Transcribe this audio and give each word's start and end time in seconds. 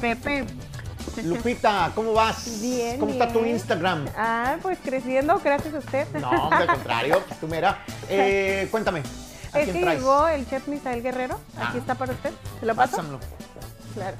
Pepe. 0.00 0.44
Lupita, 1.24 1.90
¿cómo 1.94 2.12
vas? 2.12 2.60
Bien, 2.60 2.98
¿Cómo 3.00 3.12
está 3.12 3.32
tu. 3.32 3.44
Instagram? 3.44 4.06
Ah, 4.16 4.56
pues 4.62 4.78
creciendo, 4.84 5.40
gracias 5.42 5.74
a 5.74 5.78
usted. 5.78 6.06
No, 6.20 6.50
al 6.52 6.66
contrario, 6.66 7.22
pues 7.26 7.40
tú 7.40 7.48
mira. 7.48 7.82
Eh, 8.08 8.68
cuéntame. 8.70 9.02
¿A 9.52 9.58
Es 9.60 9.64
quién 9.64 9.76
que 9.76 9.82
traes? 9.82 9.98
llegó 10.00 10.28
el 10.28 10.48
chef 10.48 10.68
Misael 10.68 11.02
Guerrero. 11.02 11.40
Ah. 11.56 11.68
Aquí 11.68 11.78
está 11.78 11.94
para 11.96 12.12
usted. 12.12 12.30
¿Se 12.60 12.66
lo 12.66 12.74
paso? 12.74 12.96
Pásamelo. 12.98 13.20
Claro. 13.94 14.16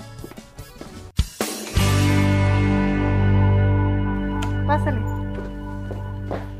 Pásale. 4.66 5.00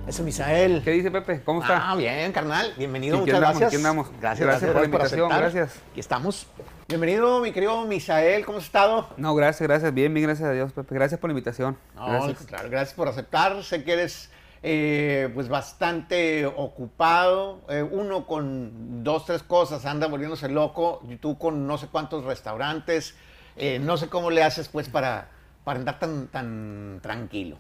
Eso, 0.07 0.23
Misael. 0.23 0.83
¿Qué 0.85 0.91
dice 0.93 1.11
Pepe? 1.11 1.43
¿Cómo 1.45 1.61
está? 1.63 1.91
Ah, 1.91 1.95
bien, 1.97 2.33
carnal. 2.33 2.73
Bienvenido, 2.79 3.19
muchas 3.19 3.35
andamos, 3.35 3.59
gracias. 3.59 3.69
aquí 3.69 3.77
andamos. 3.77 4.09
Gracias, 4.21 4.47
Gracias 4.47 4.71
por 4.71 4.81
la 4.81 4.87
invitación, 4.87 5.33
aceptar. 5.33 5.53
gracias. 5.53 5.83
Aquí 5.91 6.01
estamos. 6.01 6.47
Bienvenido, 6.89 7.43
mi 7.43 7.53
querido 7.53 7.85
Misael. 7.85 8.47
¿Cómo 8.47 8.57
has 8.57 8.65
estado? 8.65 9.11
No, 9.19 9.35
gracias, 9.35 9.69
gracias. 9.69 9.93
Bien, 9.93 10.15
bien, 10.15 10.27
gracias 10.27 10.49
a 10.49 10.53
Dios, 10.53 10.73
Pepe. 10.73 10.95
Gracias 10.95 11.21
por 11.21 11.29
la 11.29 11.33
invitación. 11.33 11.77
No, 11.95 12.07
gracias. 12.07 12.39
contrario, 12.39 12.71
gracias 12.71 12.95
por 12.95 13.09
aceptar. 13.09 13.63
Sé 13.63 13.85
que 13.85 13.93
eres 13.93 14.31
eh, 14.63 15.31
pues 15.35 15.51
bastante 15.51 16.47
ocupado. 16.47 17.61
Eh, 17.69 17.83
uno 17.83 18.27
con 18.27 19.05
dos, 19.05 19.27
tres 19.27 19.43
cosas 19.43 19.85
anda 19.85 20.07
volviéndose 20.07 20.49
loco. 20.49 21.03
Y 21.07 21.17
tú 21.17 21.37
con 21.37 21.67
no 21.67 21.77
sé 21.77 21.89
cuántos 21.89 22.25
restaurantes. 22.25 23.15
Eh, 23.57 23.79
no 23.79 23.99
sé 23.99 24.09
cómo 24.09 24.31
le 24.31 24.43
haces 24.43 24.71
pues 24.71 24.89
para, 24.89 25.29
para 25.65 25.81
andar 25.81 25.99
tan, 25.99 26.29
tan 26.29 27.01
tranquilo. 27.03 27.59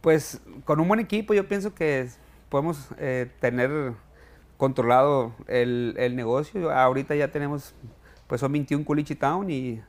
Pues 0.00 0.40
con 0.64 0.80
un 0.80 0.88
buen 0.88 1.00
equipo 1.00 1.34
yo 1.34 1.46
pienso 1.46 1.74
que 1.74 2.08
podemos 2.48 2.88
tener 3.38 3.92
controlado 4.56 5.34
el, 5.46 5.94
el 5.98 6.16
negocio. 6.16 6.72
Ahorita 6.72 7.14
ya 7.14 7.28
tenemos, 7.28 7.74
pues 8.30 8.40
son 8.40 8.52
21 8.52 8.84
Culichi 8.84 9.16
Town 9.16 9.50
y 9.50 9.82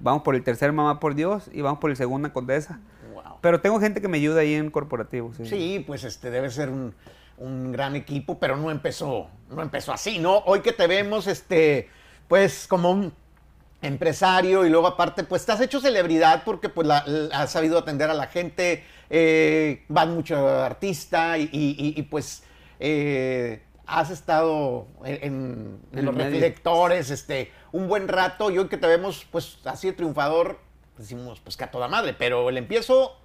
vamos 0.00 0.22
por 0.22 0.34
el 0.34 0.42
tercer 0.42 0.72
Mamá 0.72 0.98
por 0.98 1.14
Dios 1.14 1.50
y 1.52 1.60
vamos 1.60 1.78
por 1.80 1.90
el 1.90 1.96
segunda 1.96 2.32
Condesa. 2.32 2.80
Wow. 3.12 3.36
Pero 3.42 3.60
tengo 3.60 3.78
gente 3.78 4.00
que 4.00 4.08
me 4.08 4.16
ayuda 4.16 4.40
ahí 4.40 4.54
en 4.54 4.70
corporativo. 4.70 5.32
Sí. 5.36 5.44
Sí, 5.46 5.84
pues 5.86 6.02
este 6.04 6.30
debe 6.30 6.50
ser 6.50 6.70
un, 6.70 6.94
un 7.36 7.72
gran 7.72 7.94
equipo, 7.94 8.38
pero 8.38 8.56
no 8.56 8.70
empezó, 8.70 9.28
no 9.50 9.60
empezó 9.60 9.92
así, 9.92 10.18
¿no? 10.18 10.38
Hoy 10.46 10.60
que 10.60 10.72
te 10.72 10.86
vemos, 10.86 11.26
este, 11.26 11.90
pues 12.26 12.66
como 12.66 12.90
un 12.90 13.12
empresario 13.82 14.64
y 14.64 14.70
luego 14.70 14.86
aparte, 14.86 15.24
pues 15.24 15.44
te 15.44 15.52
has 15.52 15.60
hecho 15.60 15.78
celebridad 15.78 16.42
porque 16.44 16.70
pues 16.70 16.86
la- 16.88 17.04
la- 17.06 17.42
has 17.42 17.50
sabido 17.52 17.76
atender 17.78 18.08
a 18.08 18.14
la 18.14 18.28
gente, 18.28 18.82
eh, 19.10 19.84
vas 19.88 20.08
mucho 20.08 20.48
artista 20.48 21.36
y, 21.36 21.42
y- 21.52 21.76
y- 21.78 22.00
y, 22.00 22.02
pues 22.04 22.44
eh, 22.80 23.62
has 23.86 24.10
estado 24.10 24.86
en, 25.04 25.14
en- 25.22 25.78
en 25.92 25.98
En 25.98 26.04
los 26.04 26.14
medio. 26.14 26.30
reflectores, 26.30 27.10
este, 27.10 27.52
un 27.72 27.88
buen 27.88 28.08
rato 28.08 28.50
y 28.50 28.58
hoy 28.58 28.68
que 28.68 28.76
te 28.78 28.86
vemos 28.86 29.26
pues 29.30 29.58
así 29.64 29.88
de 29.88 29.92
triunfador, 29.92 30.58
decimos 30.98 31.40
pues 31.40 31.56
que 31.56 31.64
a 31.64 31.70
toda 31.70 31.88
madre, 31.88 32.14
pero 32.14 32.48
el 32.48 32.56
empiezo 32.58 33.18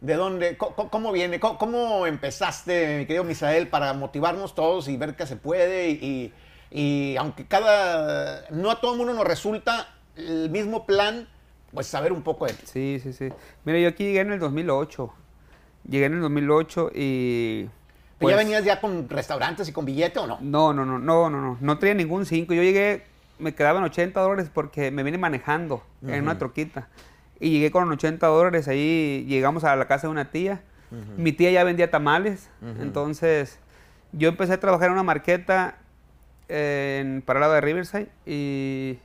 ¿De 0.00 0.14
dónde? 0.16 0.58
¿Cómo, 0.58 0.90
cómo 0.90 1.12
viene? 1.12 1.40
¿Cómo, 1.40 1.56
cómo 1.56 2.06
empezaste, 2.06 2.98
mi 2.98 3.06
querido 3.06 3.24
Misael, 3.24 3.68
para 3.68 3.94
motivarnos 3.94 4.54
todos 4.54 4.88
y 4.88 4.98
ver 4.98 5.16
que 5.16 5.26
se 5.26 5.36
puede? 5.36 5.88
Y, 5.90 6.30
y 6.70 7.16
aunque 7.16 7.46
cada. 7.46 8.44
No 8.50 8.70
a 8.70 8.82
todo 8.82 8.92
el 8.92 8.98
mundo 8.98 9.14
nos 9.14 9.24
resulta 9.24 9.94
el 10.16 10.50
mismo 10.50 10.84
plan, 10.84 11.26
pues 11.72 11.86
saber 11.86 12.12
un 12.12 12.20
poco 12.22 12.44
de 12.44 12.52
ti. 12.52 12.66
Sí, 12.66 13.00
sí, 13.02 13.14
sí. 13.14 13.30
Mira, 13.64 13.78
yo 13.78 13.88
aquí 13.88 14.04
llegué 14.04 14.20
en 14.20 14.32
el 14.32 14.40
2008. 14.40 15.10
Llegué 15.88 16.04
en 16.06 16.14
el 16.14 16.20
2008 16.20 16.90
y... 16.94 17.70
¿Pero 18.18 18.28
pues, 18.28 18.32
¿Ya 18.32 18.36
venías 18.36 18.64
ya 18.64 18.80
con 18.80 19.08
restaurantes 19.08 19.68
y 19.68 19.72
con 19.72 19.84
billete 19.84 20.18
o 20.20 20.26
no? 20.26 20.38
No, 20.40 20.72
no, 20.72 20.84
no, 20.84 20.98
no, 20.98 21.30
no, 21.30 21.40
no. 21.40 21.58
No 21.60 21.78
tenía 21.78 21.94
ningún 21.94 22.26
5. 22.26 22.54
Yo 22.54 22.62
llegué, 22.62 23.04
me 23.38 23.54
quedaban 23.54 23.82
80 23.82 24.20
dólares 24.20 24.50
porque 24.52 24.90
me 24.90 25.02
vine 25.02 25.18
manejando 25.18 25.82
en 26.06 26.22
una 26.22 26.38
troquita. 26.38 26.88
Y 27.40 27.50
llegué 27.50 27.72
con 27.72 27.90
80 27.90 28.24
dólares. 28.26 28.68
Ahí 28.68 29.24
llegamos 29.28 29.64
a 29.64 29.74
la 29.74 29.86
casa 29.86 30.06
de 30.06 30.12
una 30.12 30.30
tía. 30.30 30.62
Mi 31.16 31.32
tía 31.32 31.50
ya 31.50 31.64
vendía 31.64 31.90
tamales. 31.90 32.50
Entonces, 32.80 33.58
yo 34.12 34.28
empecé 34.28 34.52
a 34.52 34.60
trabajar 34.60 34.86
en 34.86 34.92
una 34.92 35.02
marqueta 35.02 35.78
eh, 36.48 37.00
en 37.00 37.22
para 37.22 37.38
el 37.38 37.40
lado 37.42 37.54
de 37.54 37.60
Riverside. 37.60 38.08
Y, 38.26 38.98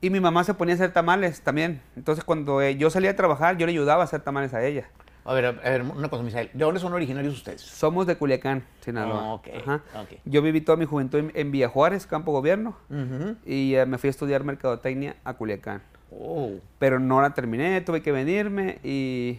y 0.00 0.10
mi 0.10 0.18
mamá 0.18 0.42
se 0.42 0.54
ponía 0.54 0.74
a 0.74 0.76
hacer 0.76 0.92
tamales 0.92 1.40
también. 1.42 1.80
Entonces, 1.94 2.24
cuando 2.24 2.60
eh, 2.62 2.76
yo 2.76 2.90
salía 2.90 3.10
a 3.10 3.16
trabajar, 3.16 3.56
yo 3.58 3.66
le 3.66 3.72
ayudaba 3.72 4.02
a 4.02 4.04
hacer 4.04 4.22
tamales 4.22 4.54
a 4.54 4.64
ella. 4.64 4.88
A 5.28 5.34
ver, 5.34 5.44
a 5.44 5.52
ver, 5.52 5.82
una 5.82 6.08
cosa, 6.08 6.22
Misael. 6.22 6.48
¿De 6.54 6.64
dónde 6.64 6.80
son 6.80 6.92
originarios 6.94 7.34
ustedes? 7.34 7.60
Somos 7.60 8.06
de 8.06 8.16
Culiacán, 8.16 8.64
Sinaloa. 8.80 9.20
Ah, 9.22 9.34
ok, 9.34 9.48
Ajá. 9.60 9.82
Yo 10.24 10.40
viví 10.40 10.62
toda 10.62 10.76
mi 10.76 10.86
juventud 10.86 11.18
en, 11.18 11.32
en 11.34 11.50
Villa 11.50 11.68
Juárez, 11.68 12.06
Campo 12.06 12.32
Gobierno, 12.32 12.76
Ujú. 12.88 13.36
y 13.44 13.74
eh, 13.74 13.84
me 13.84 13.98
fui 13.98 14.08
a 14.08 14.10
estudiar 14.10 14.42
mercadotecnia 14.44 15.16
a 15.24 15.34
Culiacán. 15.34 15.82
Oh. 16.10 16.52
Pero 16.78 16.98
no 16.98 17.20
la 17.20 17.34
terminé, 17.34 17.78
tuve 17.82 18.00
que 18.00 18.10
venirme 18.10 18.78
y, 18.82 19.38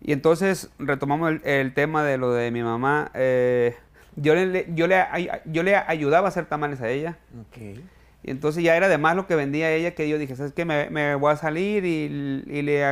y 0.00 0.10
entonces 0.12 0.70
retomamos 0.80 1.30
el, 1.30 1.40
el 1.44 1.72
tema 1.72 2.02
de 2.02 2.18
lo 2.18 2.32
de 2.32 2.50
mi 2.50 2.62
mamá. 2.64 3.12
eh, 3.14 3.76
yo, 4.16 4.34
le, 4.34 4.66
yo, 4.74 4.88
le, 4.88 5.04
yo 5.44 5.62
le 5.62 5.76
ayudaba 5.76 6.26
a 6.26 6.30
hacer 6.30 6.46
tamales 6.46 6.80
a 6.80 6.88
ella. 6.88 7.16
Ok. 7.42 7.78
Y 8.26 8.30
entonces 8.32 8.64
ya 8.64 8.76
era 8.76 8.88
de 8.88 8.98
más 8.98 9.14
lo 9.14 9.28
que 9.28 9.36
vendía 9.36 9.70
ella 9.70 9.94
que 9.94 10.08
yo 10.08 10.18
dije, 10.18 10.34
¿sabes 10.34 10.52
qué? 10.52 10.64
Me, 10.64 10.90
me 10.90 11.14
voy 11.14 11.32
a 11.32 11.36
salir 11.36 11.84
y, 11.84 12.42
y 12.48 12.62
le, 12.62 12.84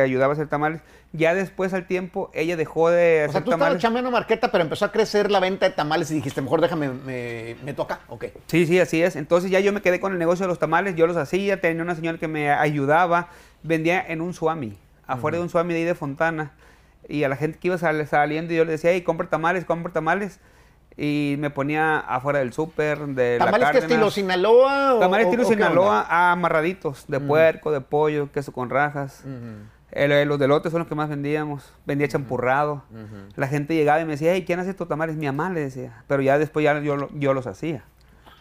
ayudaba 0.00 0.32
a 0.32 0.34
hacer 0.34 0.48
tamales. 0.48 0.80
Ya 1.12 1.32
después 1.32 1.72
al 1.72 1.86
tiempo 1.86 2.28
ella 2.34 2.56
dejó 2.56 2.90
de 2.90 3.20
O 3.20 3.24
hacer 3.26 3.30
sea, 3.30 3.40
tú 3.44 3.50
estabas 3.50 3.58
tamales. 3.68 3.82
chambeando 3.82 4.10
marqueta, 4.10 4.50
pero 4.50 4.62
empezó 4.64 4.84
a 4.84 4.90
crecer 4.92 5.30
la 5.30 5.38
venta 5.38 5.68
de 5.68 5.76
tamales 5.76 6.10
y 6.10 6.14
dijiste, 6.14 6.42
mejor 6.42 6.60
déjame, 6.60 6.88
me 6.90 7.56
acá. 7.70 8.00
Ok. 8.08 8.26
Sí, 8.46 8.66
sí, 8.66 8.80
así 8.80 9.00
es. 9.00 9.14
Entonces 9.14 9.48
ya 9.50 9.60
yo 9.60 9.72
me 9.72 9.80
quedé 9.80 10.00
con 10.00 10.12
el 10.12 10.18
negocio 10.18 10.42
de 10.44 10.48
los 10.48 10.58
tamales, 10.58 10.96
yo 10.96 11.06
los 11.06 11.16
hacía, 11.16 11.60
tenía 11.60 11.84
una 11.84 11.94
señora 11.94 12.18
que 12.18 12.26
me 12.28 12.50
ayudaba, 12.50 13.28
vendía 13.62 14.04
en 14.06 14.20
un 14.20 14.34
suami, 14.34 14.76
afuera 15.06 15.36
de 15.36 15.44
un 15.44 15.50
suami 15.50 15.72
de 15.72 15.78
ahí 15.80 15.84
de 15.84 15.94
Fontana, 15.94 16.50
y 17.08 17.22
a 17.22 17.28
la 17.28 17.36
gente 17.36 17.58
que 17.60 17.68
iba 17.68 17.78
sal- 17.78 18.06
saliendo 18.08 18.52
yo 18.54 18.64
le 18.64 18.72
decía, 18.72 18.90
hey, 18.90 19.02
compra 19.02 19.28
tamales, 19.28 19.64
compra 19.64 19.92
tamales, 19.92 20.40
y 21.02 21.36
me 21.38 21.48
ponía 21.48 21.98
afuera 22.00 22.40
del 22.40 22.52
súper, 22.52 22.98
de 23.06 23.38
la 23.38 23.46
¿Tamales 23.46 23.68
que 23.68 23.72
Cárdenas. 23.78 23.90
estilo 23.90 24.10
Sinaloa? 24.10 24.94
o- 24.96 24.98
Tamales 25.00 25.26
estilo 25.26 25.44
o 25.44 25.46
Sinaloa, 25.46 26.02
onda? 26.02 26.32
amarraditos, 26.32 27.06
de 27.08 27.20
puerco, 27.20 27.72
de 27.72 27.80
pollo, 27.80 28.30
queso 28.30 28.52
con 28.52 28.68
rajas. 28.68 29.22
Ujú. 29.24 29.64
El- 29.92 30.12
eh, 30.12 30.24
los 30.26 30.38
delotes 30.38 30.70
son 30.70 30.80
los 30.80 30.88
que 30.88 30.94
más 30.94 31.08
vendíamos. 31.08 31.72
Vendía 31.86 32.06
champurrado. 32.06 32.84
La 33.34 33.48
gente 33.48 33.74
llegaba 33.74 34.00
y 34.00 34.04
me 34.04 34.12
decía, 34.12 34.32
hey, 34.34 34.44
¿quién 34.46 34.60
hace 34.60 34.70
estos 34.70 34.86
tamales? 34.88 35.16
Mi 35.16 35.24
mamá 35.26 35.48
le 35.50 35.60
decía. 35.60 36.04
Pero 36.06 36.20
ya 36.22 36.38
después 36.38 36.62
ya 36.62 36.78
yo, 36.80 37.08
yo 37.14 37.32
los 37.34 37.46
hacía. 37.46 37.82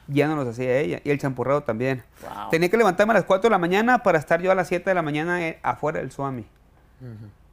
Ya 0.08 0.28
no 0.28 0.36
los 0.36 0.48
hacía 0.48 0.78
ella. 0.80 1.00
Y 1.04 1.12
el 1.12 1.18
champurrado 1.20 1.62
también. 1.62 2.04
Wow. 2.22 2.50
Tenía 2.52 2.70
que 2.70 2.78
levantarme 2.78 3.12
a 3.12 3.16
las 3.16 3.24
4 3.24 3.48
de 3.48 3.52
la 3.52 3.58
mañana 3.58 4.04
para 4.04 4.18
estar 4.20 4.42
yo 4.42 4.52
a 4.52 4.56
las 4.56 4.68
7 4.68 4.90
de 4.90 4.94
la 4.96 5.02
mañana 5.02 5.48
eh, 5.48 5.60
afuera 5.64 6.00
del 6.00 6.12
Suami. 6.12 6.46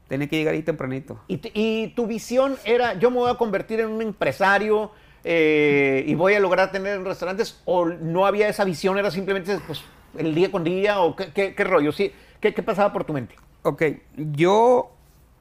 Tenía 0.08 0.28
que 0.28 0.36
llegar 0.36 0.54
ahí 0.54 0.62
tempranito. 0.62 1.20
Y, 1.28 1.40
y 1.54 1.88
tu 1.88 2.06
visión 2.06 2.56
era, 2.64 2.94
yo 2.94 3.10
me 3.10 3.16
voy 3.18 3.30
a 3.30 3.34
convertir 3.34 3.80
en 3.80 3.88
un 3.88 4.02
empresario 4.02 4.92
eh, 5.24 6.04
y 6.06 6.14
voy 6.14 6.34
a 6.34 6.40
lograr 6.40 6.70
tener 6.70 7.02
restaurantes, 7.02 7.60
o 7.64 7.86
no 7.86 8.26
había 8.26 8.48
esa 8.48 8.64
visión, 8.64 8.96
era 8.98 9.10
simplemente 9.10 9.58
pues, 9.66 9.82
el 10.16 10.34
día 10.34 10.50
con 10.52 10.62
día, 10.62 11.00
o 11.00 11.16
qué, 11.16 11.32
qué- 11.32 11.54
qué 11.54 11.64
rollo, 11.64 11.90
sí, 11.92 12.12
¿Qué, 12.40 12.52
qué 12.54 12.62
pasaba 12.62 12.92
por 12.92 13.04
tu 13.04 13.12
mente? 13.14 13.34
Ok, 13.62 13.82
yo 14.14 14.92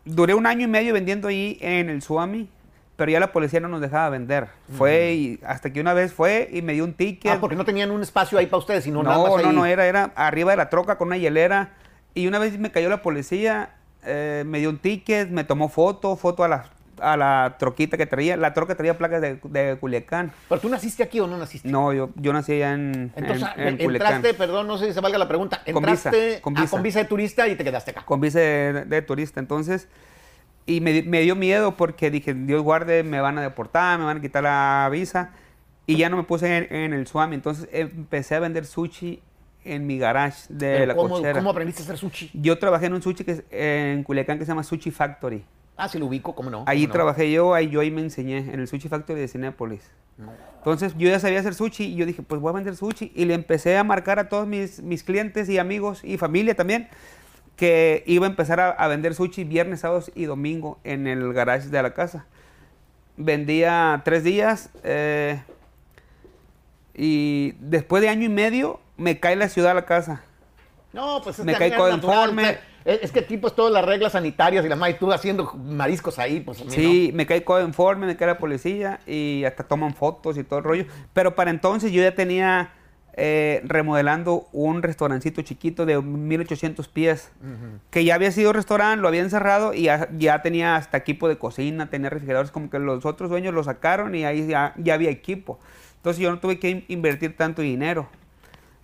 duré 0.06 0.34
un 0.34 0.46
año 0.48 0.64
y 0.64 0.68
medio 0.68 0.94
vendiendo 0.94 1.28
ahí 1.28 1.58
en 1.62 1.90
el 1.90 2.02
Suami, 2.02 2.50
pero 2.96 3.12
ya 3.12 3.20
la 3.20 3.32
policía 3.34 3.60
no 3.60 3.68
nos 3.68 3.82
dejaba 3.82 4.10
vender. 4.10 4.48
Fue 4.78 5.14
y 5.14 5.40
hasta 5.46 5.72
que 5.74 5.82
una 5.82 5.94
vez 5.94 6.14
fue 6.14 6.50
y 6.52 6.62
me 6.62 6.72
dio 6.74 6.86
un 6.86 6.94
ticket. 6.94 7.34
Ah, 7.34 7.38
porque 7.42 7.58
no 7.58 7.66
tenían 7.66 7.92
un 7.92 8.02
espacio 8.02 8.38
ahí 8.40 8.46
para 8.46 8.60
ustedes, 8.60 8.86
sino 8.86 9.04
nada 9.04 9.18
No, 9.18 9.24
más 9.24 9.44
no, 9.44 9.50
ahí. 9.50 9.56
no, 9.56 9.66
era, 9.66 9.86
era 9.86 10.14
arriba 10.16 10.52
de 10.52 10.58
la 10.58 10.70
troca 10.70 10.98
con 10.98 11.10
una 11.10 11.18
hielera. 11.18 11.74
Y 12.14 12.28
una 12.28 12.40
vez 12.40 12.58
me 12.58 12.72
cayó 12.72 12.88
la 12.90 13.02
policía, 13.02 13.76
eh, 14.06 14.44
me 14.46 14.60
dio 14.60 14.70
un 14.70 14.78
ticket, 14.78 15.30
me 15.30 15.44
tomó 15.44 15.70
foto, 15.70 16.16
foto 16.16 16.44
a 16.44 16.48
la, 16.48 16.70
a 17.00 17.18
la 17.18 17.56
troquita 17.60 17.98
que 17.98 18.06
traía. 18.06 18.38
La 18.38 18.54
troca 18.54 18.76
traía 18.76 18.98
placas 18.98 19.22
de, 19.22 19.36
de 19.44 19.78
Culiacán. 19.78 20.32
¿Pero 20.50 20.62
tú 20.62 20.70
naciste 20.70 21.04
aquí 21.04 21.20
o 21.20 21.28
no 21.28 21.38
naciste? 21.38 21.68
No, 21.70 21.92
yo, 21.94 22.10
yo 22.16 22.32
nací 22.34 22.54
allá 22.54 22.74
en, 22.74 23.12
Entonces, 23.16 23.48
en- 23.56 23.62
en 23.62 23.68
entraste, 23.68 23.86
Culiacán. 23.86 24.22
perdón, 24.38 24.68
no 24.68 24.78
sé 24.78 24.88
si 24.88 24.94
se 24.94 25.02
valga 25.02 25.18
la 25.18 25.28
pregunta, 25.28 25.62
Con 25.72 25.84
visa, 25.84 26.10
entraste 26.10 26.42
con 26.42 26.58
ah, 26.58 26.62
visa. 26.62 26.72
con 26.72 26.84
visa 26.84 27.00
de 27.00 27.06
turista 27.06 27.48
y 27.48 27.56
te 27.56 27.64
quedaste 27.64 27.92
acá. 27.92 28.04
Con 28.06 28.22
visa 28.22 28.40
de, 28.40 28.86
de 28.86 29.02
turista. 29.02 29.40
Entonces, 29.40 29.88
y 30.66 30.82
me, 30.82 30.92
di- 30.94 31.04
me 31.04 31.22
dio 31.22 31.36
miedo 31.36 31.76
porque 31.76 32.10
dije, 32.10 32.34
Dios 32.34 32.62
guarde, 32.64 33.04
me 33.04 33.20
van 33.22 33.38
a 33.38 33.42
deportar, 33.42 34.00
me 34.00 34.06
van 34.06 34.18
a 34.18 34.22
quitar 34.22 34.44
la 34.44 34.88
visa. 34.92 35.32
Y 35.88 35.98
ya 35.98 36.10
no 36.10 36.18
me 36.18 36.24
puse 36.24 36.58
en, 36.58 36.74
en 36.76 36.94
el 36.94 37.06
Swami. 37.06 37.36
Entonces 37.36 37.70
empecé 37.72 38.34
a 38.36 38.40
vender 38.40 38.66
sushi 38.66 39.22
en 39.66 39.86
mi 39.88 39.98
garage 39.98 40.46
de 40.50 40.74
Pero 40.74 40.86
la 40.86 40.96
¿cómo, 40.96 41.16
cochera. 41.16 41.34
¿Cómo 41.40 41.50
aprendiste 41.50 41.82
a 41.82 41.86
hacer 41.86 41.98
sushi? 41.98 42.32
Yo 42.34 42.58
trabajé 42.60 42.86
en 42.86 42.94
un 42.94 43.02
sushi 43.02 43.24
que 43.24 43.32
es- 43.32 43.44
en 43.52 44.04
Culiacán 44.04 44.38
que 44.40 44.46
se 44.46 44.50
llama 44.52 44.64
Sushi 44.64 44.92
Factory. 44.92 45.44
Ah, 45.78 45.90
sí 45.90 46.00
lo 46.00 46.06
ubico, 46.06 46.34
¿cómo 46.36 46.50
no? 46.50 46.64
Ahí 46.68 46.84
¿Cómo 46.84 46.88
no? 46.88 46.94
trabajé 46.94 47.32
yo, 47.32 47.54
ahí 47.54 47.70
yo 47.70 47.82
ahí 47.82 47.92
me 47.92 48.00
enseñé, 48.02 48.38
en 48.38 48.60
el 48.62 48.68
Sushi 48.68 48.88
Factory 48.88 49.20
de 49.20 49.28
Cinépolis. 49.28 49.82
Entonces 50.60 50.94
yo 50.98 51.10
ya 51.10 51.20
sabía 51.20 51.40
hacer 51.42 51.54
sushi 51.54 51.84
y 51.84 51.96
yo 51.96 52.06
dije, 52.06 52.22
pues 52.22 52.40
voy 52.40 52.52
a 52.52 52.54
vender 52.54 52.76
sushi. 52.78 53.12
Y 53.14 53.26
le 53.26 53.34
empecé 53.34 53.78
a 53.78 53.84
marcar 53.84 54.18
a 54.20 54.30
todos 54.30 54.48
mis, 54.48 54.82
mis 54.82 55.04
clientes 55.04 55.50
y 55.50 55.58
amigos 55.58 56.02
y 56.06 56.18
familia 56.18 56.56
también 56.56 56.88
que 57.58 58.04
iba 58.08 58.26
a 58.26 58.30
empezar 58.30 58.60
a, 58.62 58.70
a 58.70 58.88
vender 58.88 59.14
sushi 59.16 59.44
viernes, 59.44 59.82
sábados 59.82 60.12
y 60.16 60.26
domingo 60.26 60.80
en 60.86 61.08
el 61.08 61.34
garage 61.34 61.68
de 61.68 61.82
la 61.84 61.94
casa. 61.94 62.26
Vendía 63.18 64.02
tres 64.06 64.24
días 64.24 64.70
eh, 64.84 65.42
y 66.94 67.54
después 67.60 68.02
de 68.02 68.10
año 68.10 68.24
y 68.26 68.30
medio 68.30 68.80
me 68.98 69.20
cae 69.20 69.36
la 69.36 69.50
ciudad 69.50 69.72
a 69.72 69.76
la 69.76 69.86
casa. 69.86 70.24
No, 70.94 71.22
pues 71.24 71.40
es 71.40 71.46
Me 71.46 71.54
que 71.54 71.60
cae 71.60 71.68
es 71.70 71.78
natural, 71.78 72.30
informe. 72.30 72.58
Es, 72.86 73.02
es 73.04 73.12
que 73.12 73.20
aquí 73.20 73.38
pues 73.38 73.54
todas 73.54 73.74
las 73.74 73.84
reglas 73.84 74.14
sanitarias 74.14 74.64
y 74.66 74.70
la 74.70 74.76
madre, 74.76 74.94
y 74.94 75.00
tú 75.00 75.12
haciendo 75.12 75.52
mariscos 75.56 76.20
ahí, 76.20 76.40
pues 76.40 76.62
a 76.62 76.66
mí 76.66 76.72
Sí, 76.72 77.12
me 77.14 77.26
cae 77.26 77.44
codo 77.44 77.62
informe, 77.66 78.06
me 78.06 78.16
cae 78.16 78.28
la 78.28 78.38
policía 78.38 79.00
y 79.06 79.44
hasta 79.44 79.64
toman 79.64 79.94
fotos 79.94 80.38
y 80.38 80.44
todo 80.44 80.60
el 80.60 80.66
rollo. 80.66 80.86
Pero 81.14 81.36
para 81.36 81.52
entonces 81.52 81.92
yo 81.92 82.02
ya 82.02 82.16
tenía 82.16 82.72
eh, 83.18 83.62
remodelando 83.66 84.48
un 84.54 84.84
restaurancito 84.84 85.42
chiquito 85.42 85.86
de 85.86 86.02
1800 86.02 86.88
pies, 86.88 87.32
que 87.90 88.06
ya 88.06 88.16
había 88.16 88.32
sido 88.32 88.54
restaurante, 88.54 89.02
lo 89.02 89.08
habían 89.10 89.30
cerrado 89.30 89.74
y 89.74 89.84
ya, 89.84 90.08
ya 90.18 90.42
tenía 90.42 90.76
hasta 90.78 90.98
equipo 90.98 91.28
de 91.28 91.38
cocina, 91.38 91.90
tenía 91.90 92.10
refrigeradores, 92.10 92.52
como 92.52 92.70
que 92.70 92.80
los 92.80 93.06
otros 93.06 93.30
dueños 93.30 93.54
lo 93.54 93.64
sacaron 93.64 94.16
y 94.16 94.24
ahí 94.26 94.48
ya, 94.48 94.74
ya 94.78 94.94
había 94.94 95.10
equipo. 95.10 95.60
Entonces 95.98 96.22
yo 96.22 96.30
no 96.32 96.40
tuve 96.40 96.60
que 96.60 96.70
in- 96.70 96.86
invertir 96.88 97.36
tanto 97.36 97.62
dinero. 97.62 98.08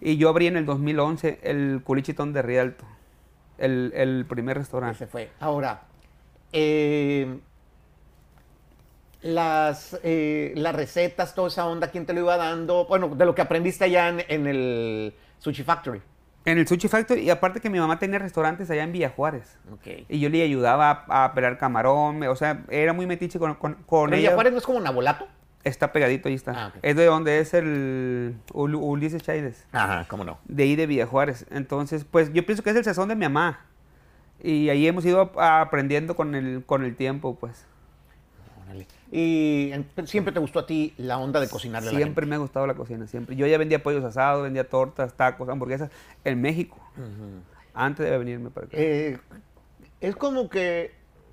Y 0.01 0.17
yo 0.17 0.29
abrí 0.29 0.47
en 0.47 0.57
el 0.57 0.65
2011 0.65 1.39
el 1.43 1.81
Culichitón 1.83 2.33
de 2.33 2.41
Rialto, 2.41 2.85
el, 3.59 3.93
el 3.95 4.25
primer 4.25 4.57
restaurante. 4.57 4.97
se 4.97 5.07
fue. 5.07 5.29
Ahora, 5.39 5.83
eh, 6.51 7.37
las, 9.21 9.99
eh, 10.03 10.53
las 10.55 10.75
recetas, 10.75 11.35
toda 11.35 11.49
esa 11.49 11.67
onda, 11.67 11.89
¿quién 11.91 12.07
te 12.07 12.13
lo 12.13 12.21
iba 12.21 12.35
dando? 12.37 12.85
Bueno, 12.87 13.09
de 13.09 13.25
lo 13.25 13.35
que 13.35 13.43
aprendiste 13.43 13.85
allá 13.85 14.09
en, 14.09 14.23
en 14.27 14.47
el 14.47 15.13
Sushi 15.37 15.63
Factory. 15.63 16.01
En 16.43 16.57
el 16.57 16.67
Sushi 16.67 16.87
Factory, 16.87 17.21
y 17.21 17.29
aparte 17.29 17.59
que 17.59 17.69
mi 17.69 17.79
mamá 17.79 17.99
tenía 17.99 18.17
restaurantes 18.17 18.71
allá 18.71 18.81
en 18.83 18.91
Villa 18.91 19.09
Juárez. 19.11 19.59
Ok. 19.71 20.05
Y 20.09 20.19
yo 20.19 20.29
le 20.29 20.41
ayudaba 20.41 21.05
a, 21.07 21.25
a 21.25 21.33
pelar 21.35 21.59
camarón, 21.59 22.23
o 22.23 22.35
sea, 22.35 22.63
era 22.69 22.93
muy 22.93 23.05
metiche 23.05 23.37
con, 23.37 23.53
con, 23.53 23.75
con 23.85 24.09
Pero 24.09 24.17
ella. 24.19 24.29
Villajuárez 24.29 24.53
no 24.53 24.57
es 24.57 24.65
como 24.65 24.79
Nabolato. 24.79 25.27
Está 25.63 25.91
pegadito, 25.91 26.27
ahí 26.27 26.33
está. 26.35 26.53
Ah. 26.67 26.73
Es 26.81 26.95
de 26.95 27.05
donde 27.05 27.39
es 27.39 27.53
el 27.53 28.35
Ul- 28.51 28.79
Ulises 28.81 29.21
Chávez, 29.21 29.65
Ajá, 29.71 30.05
cómo 30.07 30.23
no. 30.23 30.39
de 30.45 30.63
ahí 30.63 30.75
de 30.75 30.87
Villa 30.87 31.05
Juárez. 31.05 31.45
Entonces, 31.51 32.03
pues 32.03 32.33
yo 32.33 32.45
pienso 32.45 32.63
que 32.63 32.71
es 32.71 32.75
el 32.75 32.83
sazón 32.83 33.09
de 33.09 33.15
mi 33.15 33.25
mamá. 33.25 33.59
Y 34.43 34.69
ahí 34.69 34.87
hemos 34.87 35.05
ido 35.05 35.31
aprendiendo 35.39 36.15
con 36.15 36.33
el, 36.33 36.63
con 36.65 36.83
el 36.83 36.95
tiempo, 36.95 37.35
pues. 37.39 37.65
Órale. 38.65 38.87
Y 39.11 39.71
siempre 40.05 40.33
te 40.33 40.39
gustó 40.39 40.59
a 40.59 40.65
ti 40.65 40.95
la 40.97 41.19
onda 41.19 41.39
de 41.39 41.47
cocinarle 41.47 41.89
a 41.89 41.91
la 41.91 41.97
Siempre 41.99 42.25
me 42.25 42.35
ha 42.35 42.39
gustado 42.39 42.65
la 42.65 42.73
cocina, 42.73 43.05
siempre. 43.05 43.35
Yo 43.35 43.45
ya 43.45 43.57
vendía 43.59 43.83
pollos 43.83 44.03
asados, 44.03 44.41
vendía 44.41 44.67
tortas, 44.67 45.13
tacos, 45.13 45.47
hamburguesas 45.49 45.91
en 46.23 46.41
México. 46.41 46.77
Antes 47.75 48.09
de 48.09 48.17
venirme 48.17 48.49
para 48.49 48.65
acá. 48.67 48.77
Eh, 48.77 49.19
es 49.99 50.15
como 50.15 50.49
que 50.49 50.91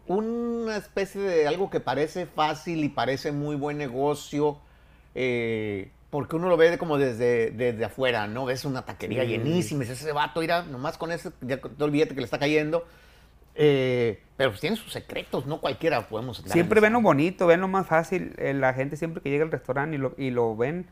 una 0.08 0.76
especie 0.76 1.20
de 1.20 1.46
algo 1.46 1.70
que 1.70 1.80
parece 1.80 2.26
fácil 2.26 2.82
y 2.84 2.88
parece 2.88 3.32
muy 3.32 3.56
buen 3.56 3.78
negocio, 3.78 4.58
eh, 5.14 5.90
porque 6.10 6.36
uno 6.36 6.48
lo 6.48 6.56
ve 6.56 6.76
como 6.78 6.98
desde, 6.98 7.50
desde 7.50 7.84
afuera, 7.84 8.26
¿no? 8.26 8.46
Ves 8.46 8.64
una 8.64 8.84
taquería 8.84 9.22
Sí. 9.24 9.28
llenísima, 9.30 9.80
dices, 9.80 10.00
ese 10.00 10.12
vato, 10.12 10.40
mira, 10.40 10.62
nomás 10.62 10.96
con 10.98 11.12
ese, 11.12 11.30
ya 11.42 11.60
todo 11.60 11.84
el 11.84 11.90
billete 11.90 12.14
que 12.14 12.20
le 12.20 12.24
está 12.24 12.38
cayendo. 12.38 12.86
Eh, 13.60 14.20
pero 14.36 14.50
pues 14.50 14.60
tiene 14.60 14.76
sus 14.76 14.92
secretos, 14.92 15.46
no 15.46 15.60
cualquiera 15.60 16.06
podemos 16.08 16.40
Siempre 16.46 16.78
en 16.78 16.82
ven 16.84 16.92
lo 16.92 17.00
bonito, 17.02 17.46
ven 17.48 17.60
lo 17.60 17.66
más 17.66 17.88
fácil. 17.88 18.32
Eh, 18.38 18.54
la 18.54 18.72
gente 18.72 18.96
siempre 18.96 19.20
que 19.20 19.30
llega 19.30 19.44
al 19.44 19.50
restaurante 19.50 19.96
y 19.96 19.98
lo, 19.98 20.14
y 20.16 20.30
lo 20.30 20.56
ven, 20.56 20.86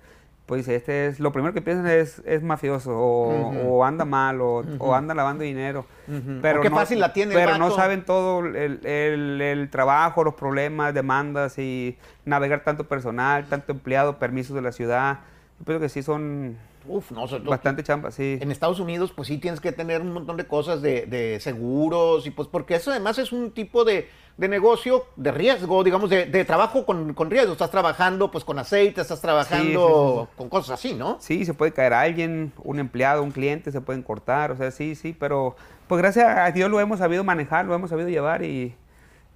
pues 0.46 0.60
dice, 0.64 0.76
este 0.76 1.06
es, 1.08 1.18
lo 1.18 1.32
primero 1.32 1.52
que 1.52 1.60
piensan 1.60 1.86
es, 1.88 2.22
es 2.24 2.40
mafioso, 2.42 2.92
o, 2.96 3.84
anda 3.84 4.04
mal, 4.04 4.40
o, 4.40 4.64
o 4.78 4.94
anda 4.94 5.12
lavando 5.12 5.42
dinero. 5.42 5.86
Ujú. 6.06 6.38
Pero 6.40 6.60
qué 6.60 6.70
no, 6.70 6.76
fácil 6.76 7.00
la 7.00 7.12
tiene 7.12 7.34
el 7.34 7.40
Pero 7.40 7.58
no 7.58 7.72
saben 7.72 8.04
todo 8.04 8.40
el, 8.46 8.86
el- 8.86 9.40
el 9.42 9.70
trabajo, 9.70 10.22
los 10.22 10.34
problemas, 10.34 10.94
demandas 10.94 11.58
y 11.58 11.98
navegar 12.24 12.62
tanto 12.62 12.84
personal, 12.86 13.46
tanto 13.48 13.72
empleado, 13.72 14.18
permisos 14.20 14.54
de 14.54 14.62
la 14.62 14.70
ciudad. 14.70 15.18
Yo 15.58 15.64
creo 15.64 15.80
que 15.80 15.88
sí 15.88 16.02
son 16.04 16.56
Uf, 16.88 17.10
no, 17.10 17.26
bastante 17.44 17.82
chamba, 17.82 18.12
sí. 18.12 18.38
En 18.40 18.52
Estados 18.52 18.78
Unidos, 18.78 19.12
pues 19.12 19.26
sí 19.26 19.38
tienes 19.38 19.60
que 19.60 19.72
tener 19.72 20.00
un 20.00 20.12
montón 20.12 20.36
de 20.36 20.46
cosas 20.46 20.80
de, 20.82 21.06
de 21.06 21.40
seguros 21.40 22.24
y 22.28 22.30
pues 22.30 22.46
porque 22.46 22.76
eso 22.76 22.92
además 22.92 23.18
es 23.18 23.32
un 23.32 23.50
tipo 23.50 23.84
de, 23.84 24.08
de 24.36 24.48
negocio 24.48 25.06
de 25.16 25.32
riesgo, 25.32 25.82
digamos, 25.82 26.10
de, 26.10 26.26
de 26.26 26.44
trabajo 26.44 26.84
con, 26.84 27.14
con 27.14 27.30
riesgo. 27.30 27.52
Estás 27.52 27.70
trabajando 27.70 28.30
pues 28.30 28.44
con 28.44 28.58
aceite, 28.58 29.00
estás 29.00 29.20
trabajando 29.20 30.26
sí, 30.26 30.30
sí, 30.30 30.36
con 30.36 30.48
cosas 30.48 30.78
así, 30.78 30.94
¿no? 30.94 31.16
Sí, 31.20 31.44
se 31.44 31.54
puede 31.54 31.72
caer 31.72 31.94
alguien, 31.94 32.52
un 32.62 32.78
empleado, 32.78 33.22
un 33.22 33.30
cliente, 33.30 33.72
se 33.72 33.80
pueden 33.80 34.02
cortar, 34.02 34.52
o 34.52 34.56
sea, 34.56 34.70
sí, 34.70 34.94
sí, 34.94 35.16
pero 35.18 35.56
pues 35.88 36.00
gracias 36.02 36.26
a 36.26 36.50
Dios 36.50 36.70
lo 36.70 36.80
hemos 36.80 36.98
sabido 36.98 37.24
manejar, 37.24 37.64
lo 37.64 37.74
hemos 37.74 37.90
sabido 37.90 38.08
llevar 38.08 38.42
y, 38.42 38.74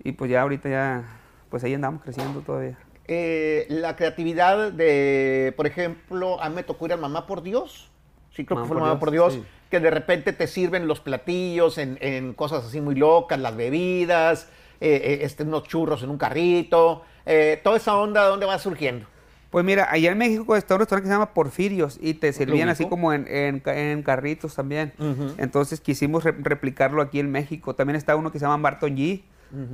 y 0.05 0.13
pues 0.13 0.31
ya 0.31 0.43
ahorita 0.43 0.69
ya, 0.69 1.05
pues 1.49 1.65
ahí 1.65 1.73
andamos 1.73 2.03
creciendo 2.03 2.41
todavía. 2.41 2.79
Eh, 3.07 3.67
la 3.71 3.97
creatividad 3.97 4.71
de, 4.71 5.53
por 5.57 5.67
ejemplo, 5.67 6.41
a 6.43 6.49
mí 6.49 6.55
me 6.55 6.63
tocó 6.63 6.87
ir 6.87 6.93
a 6.93 6.97
Mamá 6.97 7.27
por 7.27 7.43
Dios. 7.43 7.91
Sí, 8.33 8.45
creo 8.45 8.57
Mamá 8.57 8.65
que 8.65 8.69
fue 8.69 8.75
por 8.77 8.83
Mamá 8.83 8.93
Dios, 8.93 9.01
por 9.01 9.11
Dios. 9.11 9.39
Que 9.69 9.81
de 9.81 9.91
repente 9.91 10.33
te 10.33 10.47
sirven 10.47 10.87
los 10.87 11.01
platillos 11.01 11.79
en, 11.79 11.99
en 12.01 12.35
cosas 12.35 12.65
así 12.65 12.81
muy 12.81 12.95
locas, 12.95 13.41
las 13.41 13.57
bebidas, 13.57 14.49
eh, 14.81 15.01
eh, 15.05 15.19
este, 15.23 15.43
unos 15.43 15.65
churros 15.65 16.03
en 16.03 16.11
un 16.11 16.19
carrito. 16.19 17.03
eh, 17.27 17.61
toda 17.63 17.77
esa 17.77 17.97
onda, 17.97 18.25
¿dónde 18.25 18.47
va 18.47 18.59
surgiendo? 18.59 19.07
Pues 19.51 19.65
mira, 19.65 19.89
allá 19.91 20.13
en 20.13 20.19
México 20.19 20.55
está 20.57 20.75
un 20.75 20.81
restaurante 20.81 21.05
que 21.05 21.09
se 21.09 21.15
llama 21.15 21.35
Porfirios 21.35 21.99
y 22.01 22.15
te 22.15 22.33
servían 22.33 22.69
así 22.73 22.85
como 22.91 23.13
en, 23.13 23.27
en 23.29 23.59
ca- 23.61 23.77
en 23.77 24.03
carritos 24.03 24.55
también. 24.55 24.93
Entonces 25.39 25.81
quisimos 25.81 26.23
re- 26.25 26.35
replicarlo 26.39 27.03
aquí 27.03 27.19
en 27.21 27.31
México. 27.31 27.75
También 27.75 27.97
está 27.97 28.15
uno 28.17 28.31
que 28.31 28.39
se 28.39 28.45
llama 28.47 28.63
Barton 28.63 28.97
G, 28.97 29.23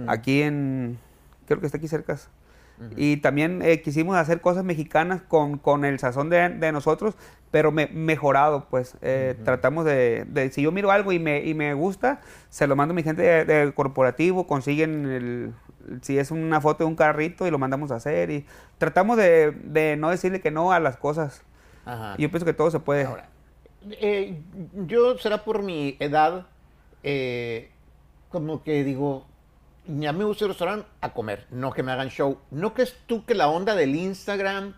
aquí 0.08 0.40
en, 0.42 0.98
creo 1.46 1.60
que 1.60 1.66
está 1.66 1.76
aquí 1.78 1.88
cerca. 1.88 2.18
Y 2.96 3.16
también 3.18 3.62
eh, 3.62 3.80
quisimos 3.80 4.16
hacer 4.16 4.40
cosas 4.40 4.62
mexicanas 4.64 5.22
con, 5.22 5.56
con 5.58 5.84
el 5.84 5.98
sazón 5.98 6.28
de, 6.28 6.50
de 6.50 6.72
nosotros, 6.72 7.14
pero 7.50 7.72
me- 7.72 7.86
mejorado, 7.86 8.66
pues. 8.68 8.96
Eh, 9.00 9.34
Tratamos 9.44 9.84
de, 9.86 10.24
de- 10.28 10.50
si 10.50 10.60
yo 10.62 10.72
miro 10.72 10.90
algo 10.90 11.12
y 11.12 11.18
me, 11.18 11.42
y 11.44 11.54
me 11.54 11.72
gusta, 11.74 12.20
se 12.50 12.66
lo 12.66 12.76
mando 12.76 12.92
a 12.92 12.94
mi 12.94 13.02
gente 13.02 13.22
de- 13.22 13.44
del 13.46 13.72
corporativo, 13.72 14.46
consiguen 14.46 15.06
el, 15.06 15.52
si 16.02 16.18
es 16.18 16.30
una 16.30 16.60
foto 16.60 16.84
de 16.84 16.88
un 16.88 16.96
carrito 16.96 17.46
y 17.46 17.50
lo 17.50 17.58
mandamos 17.58 17.90
a 17.92 17.96
hacer. 17.96 18.30
Y 18.30 18.44
tratamos 18.76 19.16
de, 19.16 19.52
de 19.52 19.96
no 19.96 20.10
decirle 20.10 20.40
que 20.42 20.50
no 20.50 20.70
a 20.72 20.78
las 20.80 20.98
cosas. 20.98 21.42
Ajá. 21.86 22.14
Yo 22.18 22.28
pienso 22.30 22.44
que 22.44 22.52
todo 22.52 22.70
se 22.70 22.80
puede. 22.80 23.04
Ahora, 23.04 23.28
eh, 23.90 24.38
yo 24.86 25.16
será 25.16 25.44
por 25.44 25.62
mi 25.62 25.96
edad, 26.00 26.46
eh, 27.02 27.70
como 28.28 28.62
que 28.64 28.84
digo, 28.84 29.24
a 29.88 30.12
mí 30.12 30.18
me 30.18 30.24
gusta 30.24 30.44
al 30.44 30.50
restaurante 30.50 30.86
a 31.00 31.12
comer, 31.12 31.46
no 31.50 31.72
que 31.72 31.82
me 31.82 31.92
hagan 31.92 32.08
show. 32.10 32.38
¿No 32.50 32.74
crees 32.74 32.96
tú 33.06 33.24
que 33.24 33.34
la 33.34 33.48
onda 33.48 33.74
del 33.74 33.94
Instagram 33.94 34.74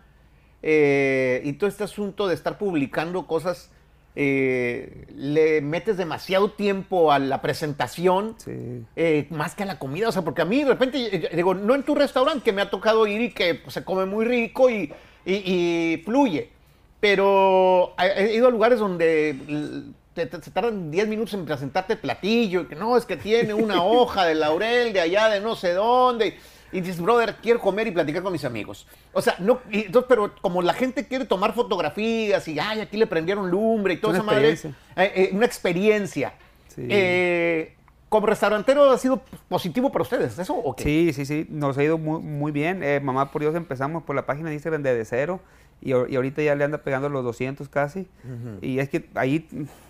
eh, 0.61 1.41
y 1.43 1.53
todo 1.53 1.69
este 1.69 1.83
asunto 1.83 2.27
de 2.27 2.35
estar 2.35 2.57
publicando 2.57 3.25
cosas, 3.27 3.71
eh, 4.15 5.05
le 5.15 5.61
metes 5.61 5.95
demasiado 5.97 6.51
tiempo 6.51 7.11
a 7.11 7.19
la 7.19 7.41
presentación? 7.41 8.35
Sí. 8.37 8.83
eh, 8.95 9.27
más 9.29 9.55
que 9.55 9.63
a 9.63 9.65
la 9.65 9.79
comida, 9.79 10.09
o 10.09 10.11
sea, 10.11 10.23
porque 10.23 10.41
a 10.41 10.45
mí 10.45 10.63
de 10.63 10.69
repente, 10.69 11.29
digo, 11.33 11.53
no 11.53 11.75
en 11.75 11.83
tu 11.83 11.95
restaurante, 11.95 12.43
que 12.43 12.51
me 12.53 12.61
ha 12.61 12.69
tocado 12.69 13.07
ir 13.07 13.21
y 13.21 13.31
que 13.31 13.55
pues, 13.55 13.73
se 13.73 13.83
come 13.83 14.05
muy 14.05 14.25
rico 14.25 14.69
y, 14.69 14.91
y- 15.25 15.33
y 15.95 16.01
fluye, 16.03 16.49
pero 16.99 17.93
he, 17.97 18.33
ido 18.35 18.47
a 18.47 18.51
lugares 18.51 18.79
donde 18.79 19.35
te- 20.25 20.37
te- 20.37 20.41
se 20.43 20.51
tardan 20.51 20.91
10 20.91 21.07
minutos 21.07 21.33
en 21.33 21.45
presentarte 21.45 21.93
el 21.93 21.99
platillo, 21.99 22.61
y 22.61 22.65
que 22.65 22.75
no, 22.75 22.97
es 22.97 23.05
que 23.05 23.17
tiene 23.17 23.53
una 23.53 23.83
hoja 23.83 24.25
de 24.25 24.35
laurel 24.35 24.91
de 24.93 25.01
allá 25.01 25.29
de 25.29 25.39
no 25.41 25.55
sé 25.55 25.73
dónde, 25.73 26.37
y 26.71 26.81
dices, 26.81 27.01
brother, 27.01 27.35
quiero 27.41 27.59
comer 27.59 27.87
y 27.87 27.91
platicar 27.91 28.21
con 28.21 28.31
mis 28.31 28.45
amigos. 28.45 28.85
O 29.13 29.21
sea, 29.21 29.35
no, 29.39 29.59
y 29.71 29.85
entonces, 29.85 30.05
pero 30.07 30.35
como 30.41 30.61
la 30.61 30.73
gente 30.73 31.07
quiere 31.07 31.25
tomar 31.25 31.53
fotografías 31.53 32.47
y, 32.47 32.59
ay, 32.59 32.81
aquí 32.81 32.97
le 32.97 33.07
prendieron 33.07 33.49
lumbre 33.49 33.95
y 33.95 33.97
toda 33.97 34.13
Una 34.13 34.19
esa 34.19 34.25
madre, 34.31 34.73
eh, 34.95 35.11
eh, 35.15 35.29
una 35.33 35.45
experiencia. 35.47 36.33
Sí. 36.67 36.85
Eh, 36.87 37.73
como 38.07 38.25
restaurantero 38.27 38.89
ha 38.91 38.97
sido 38.97 39.21
positivo 39.47 39.91
para 39.91 40.01
ustedes, 40.03 40.37
¿eso 40.37 40.55
o 40.55 40.75
qué? 40.75 40.83
Sí, 40.83 41.13
sí, 41.13 41.25
sí, 41.25 41.45
nos 41.49 41.77
ha 41.77 41.83
ido 41.83 41.97
muy, 41.97 42.19
muy 42.21 42.51
bien. 42.51 42.81
Eh, 42.83 42.99
Mamá 42.99 43.31
por 43.31 43.41
Dios 43.41 43.55
empezamos 43.55 44.03
por 44.03 44.15
la 44.15 44.25
página 44.25 44.49
de 44.49 44.55
Instagram 44.55 44.81
de, 44.83 44.95
de 44.95 45.05
cero 45.05 45.39
y, 45.81 45.91
ahor- 45.91 46.09
y 46.09 46.15
ahorita 46.15 46.41
ya 46.41 46.55
le 46.55 46.63
anda 46.63 46.79
pegando 46.79 47.09
los 47.09 47.23
200 47.23 47.69
casi. 47.69 48.07
Y 48.61 48.79
es 48.79 48.89
que 48.89 49.09
ahí 49.15 49.47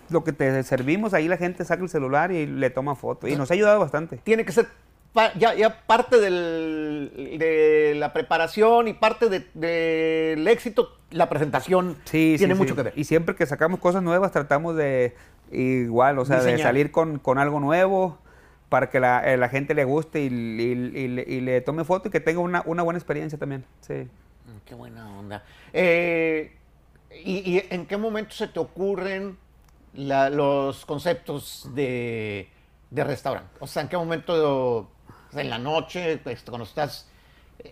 lo 0.08 0.24
que 0.24 0.32
te 0.32 0.62
servimos, 0.62 1.14
ahí 1.14 1.28
la 1.28 1.36
gente 1.36 1.64
saca 1.64 1.82
el 1.82 1.88
celular 1.88 2.32
y 2.32 2.46
le 2.46 2.70
toma 2.70 2.94
foto. 2.96 3.28
Y 3.28 3.36
nos 3.36 3.50
ha 3.50 3.54
ayudado 3.54 3.78
bastante. 3.80 4.18
Tiene 4.18 4.44
que 4.44 4.52
ser 4.52 4.66
pa- 5.12 5.32
ya, 5.34 5.54
ya 5.54 5.84
parte 5.86 6.18
del- 6.20 7.36
de 7.38 7.94
la 7.96 8.12
preparación 8.12 8.88
y 8.88 8.92
parte 8.94 9.28
de- 9.28 9.46
del 9.54 10.46
éxito, 10.48 10.96
la 11.10 11.28
presentación 11.28 11.96
Sí, 12.04 12.36
tiene 12.38 12.54
sí, 12.54 12.58
mucho 12.58 12.74
sí. 12.74 12.76
que 12.76 12.82
ver. 12.84 12.92
Y 12.96 13.04
siempre 13.04 13.34
que 13.34 13.44
sacamos 13.46 13.80
cosas 13.80 14.02
nuevas 14.02 14.30
tratamos 14.32 14.76
de 14.76 15.14
igual, 15.52 16.18
o 16.20 16.24
sea, 16.24 16.40
de 16.42 16.58
salir 16.58 16.92
con, 16.92 17.18
con 17.18 17.38
algo 17.38 17.58
nuevo 17.58 18.18
para 18.68 18.88
que 18.88 19.00
la, 19.00 19.32
eh, 19.32 19.36
la 19.36 19.48
gente 19.48 19.74
le 19.74 19.82
guste 19.84 20.20
y, 20.22 20.26
y- 20.26 20.98
y 20.98 21.08
le- 21.08 21.24
y 21.26 21.40
le 21.40 21.60
tome 21.60 21.82
foto 21.84 22.06
y 22.06 22.10
que 22.12 22.20
tenga 22.20 22.38
una, 22.38 22.62
una 22.66 22.84
buena 22.84 22.98
experiencia 22.98 23.36
también. 23.36 23.64
Sí. 23.80 24.06
Qué 24.70 24.76
buena 24.76 25.18
onda. 25.18 25.42
Eh, 25.72 26.56
y, 27.24 27.38
y 27.56 27.66
en 27.70 27.86
qué 27.86 27.96
momento 27.96 28.36
se 28.36 28.46
te 28.46 28.60
ocurren 28.60 29.36
la- 29.94 30.30
los 30.30 30.86
conceptos 30.86 31.68
de, 31.74 32.48
de 32.88 33.02
restaurante? 33.02 33.50
O 33.58 33.66
sea, 33.66 33.82
¿en 33.82 33.88
qué 33.88 33.96
momento 33.96 34.88
en 35.32 35.50
la 35.50 35.58
noche, 35.58 36.18
pues, 36.18 36.44
cuando 36.44 36.62
estás 36.66 37.08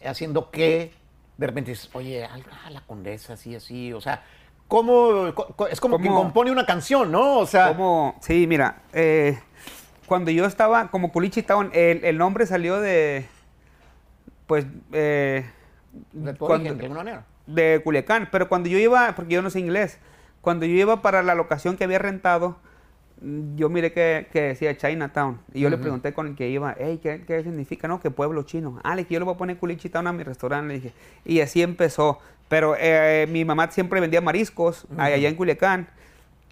haciendo 0.04 0.50
qué, 0.50 0.92
de 1.36 1.46
repente 1.46 1.70
dices, 1.70 1.88
oye, 1.92 2.24
ah, 2.24 2.70
la 2.70 2.80
condesa, 2.80 3.34
así, 3.34 3.54
así, 3.54 3.92
o 3.92 4.00
sea, 4.00 4.24
¿Cómo, 4.66 5.32
es 5.70 5.80
como 5.80 5.98
que 5.98 6.08
compone 6.08 6.50
una 6.50 6.66
canción, 6.66 7.12
¿no? 7.12 7.38
O 7.38 7.46
sea, 7.46 7.68
sí, 8.20 8.48
mira, 8.48 8.82
eh, 8.92 9.38
cuando 10.06 10.32
yo 10.32 10.46
estaba 10.46 10.90
como 10.90 11.12
Culichi 11.12 11.44
Town, 11.44 11.70
el, 11.74 12.04
el 12.04 12.18
nombre 12.18 12.44
salió 12.44 12.80
de, 12.80 13.24
pues, 14.48 14.66
eh, 14.92 15.48
de 16.12 16.32
tu 16.34 16.38
cuando- 16.46 16.54
origen, 16.56 16.78
de 16.78 16.82
alguna 16.84 17.00
manera. 17.00 17.24
de 17.46 17.80
Culiacán, 17.82 18.28
pero 18.30 18.48
cuando 18.48 18.68
yo 18.68 18.78
iba, 18.78 19.14
porque 19.16 19.34
yo 19.34 19.42
no 19.42 19.50
sé 19.50 19.60
inglés, 19.60 19.98
cuando 20.40 20.66
yo 20.66 20.74
iba 20.74 21.02
para 21.02 21.22
la 21.22 21.34
locación 21.34 21.76
que 21.76 21.84
había 21.84 21.98
rentado, 21.98 22.56
yo 23.56 23.68
miré 23.68 23.92
que, 23.92 24.28
que 24.32 24.42
decía 24.42 24.76
Chinatown, 24.76 25.40
y 25.52 25.60
yo 25.60 25.70
le 25.70 25.76
pregunté 25.78 26.12
con 26.12 26.28
el 26.28 26.34
que 26.36 26.48
iba, 26.50 26.76
hey, 26.78 27.00
¿qué, 27.02 27.24
qué 27.26 27.42
significa? 27.42 27.88
No, 27.88 27.98
que 28.00 28.10
pueblo 28.12 28.44
chino. 28.44 28.78
Ah, 28.84 28.94
le 28.94 29.02
dije, 29.02 29.14
yo 29.14 29.20
le 29.20 29.24
voy 29.24 29.34
a 29.34 29.38
poner 29.38 29.56
Culichi 29.56 29.88
Town 29.88 30.06
a 30.06 30.12
mi 30.12 30.22
restaurante, 30.22 30.68
le 30.68 30.74
dije, 30.74 30.92
y 31.24 31.40
así 31.40 31.62
empezó. 31.62 32.20
Pero 32.48 32.76
eh, 32.78 33.26
mi 33.28 33.44
mamá 33.44 33.70
siempre 33.70 34.00
vendía 34.00 34.20
mariscos 34.20 34.86
allá 34.96 35.28
en 35.28 35.34
Culiacán, 35.34 35.88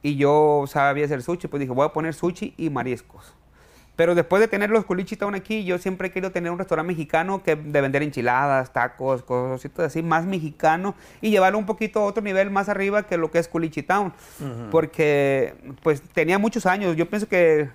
y 0.03 0.17
yo 0.17 0.65
sabía 0.67 1.05
hacer 1.05 1.23
sushi, 1.23 1.47
pues 1.49 1.61
dije, 1.61 1.73
voy 1.73 1.87
a 1.87 1.93
poner 1.93 2.15
sushi 2.15 2.55
y 2.57 2.69
mariscos. 2.71 3.33
Pero 3.97 4.15
después 4.15 4.41
de 4.41 4.49
tener 4.49 4.69
los 4.69 4.85
Culichi 4.85 5.17
Town 5.17 5.35
aquí, 5.35 5.65
yo 5.65 5.79
siempre 5.79 6.09
he 6.09 6.11
querido 6.13 6.31
tener 6.31 6.53
un 6.53 6.59
restaurante 6.59 6.89
mexicano 6.93 7.43
que 7.43 7.57
de 7.57 7.81
vender 7.81 8.03
enchiladas, 8.03 8.71
tacos, 8.73 9.23
cositas 9.23 9.87
así, 9.87 10.03
más 10.03 10.27
mexicano 10.27 10.95
y 11.23 11.31
llevarlo 11.31 11.59
un 11.59 11.65
poquito 11.65 12.01
a 12.01 12.05
otro 12.05 12.23
nivel 12.23 12.51
más 12.51 12.69
arriba 12.69 13.05
que 13.05 13.17
lo 13.17 13.31
que 13.31 13.39
es 13.39 13.49
Culichi 13.49 13.83
Town. 13.83 14.13
Porque 14.71 15.55
pues 15.83 16.03
tenía 16.03 16.39
muchos 16.39 16.67
años. 16.67 16.95
Yo 16.97 17.09
pienso 17.09 17.27
que 17.29 17.71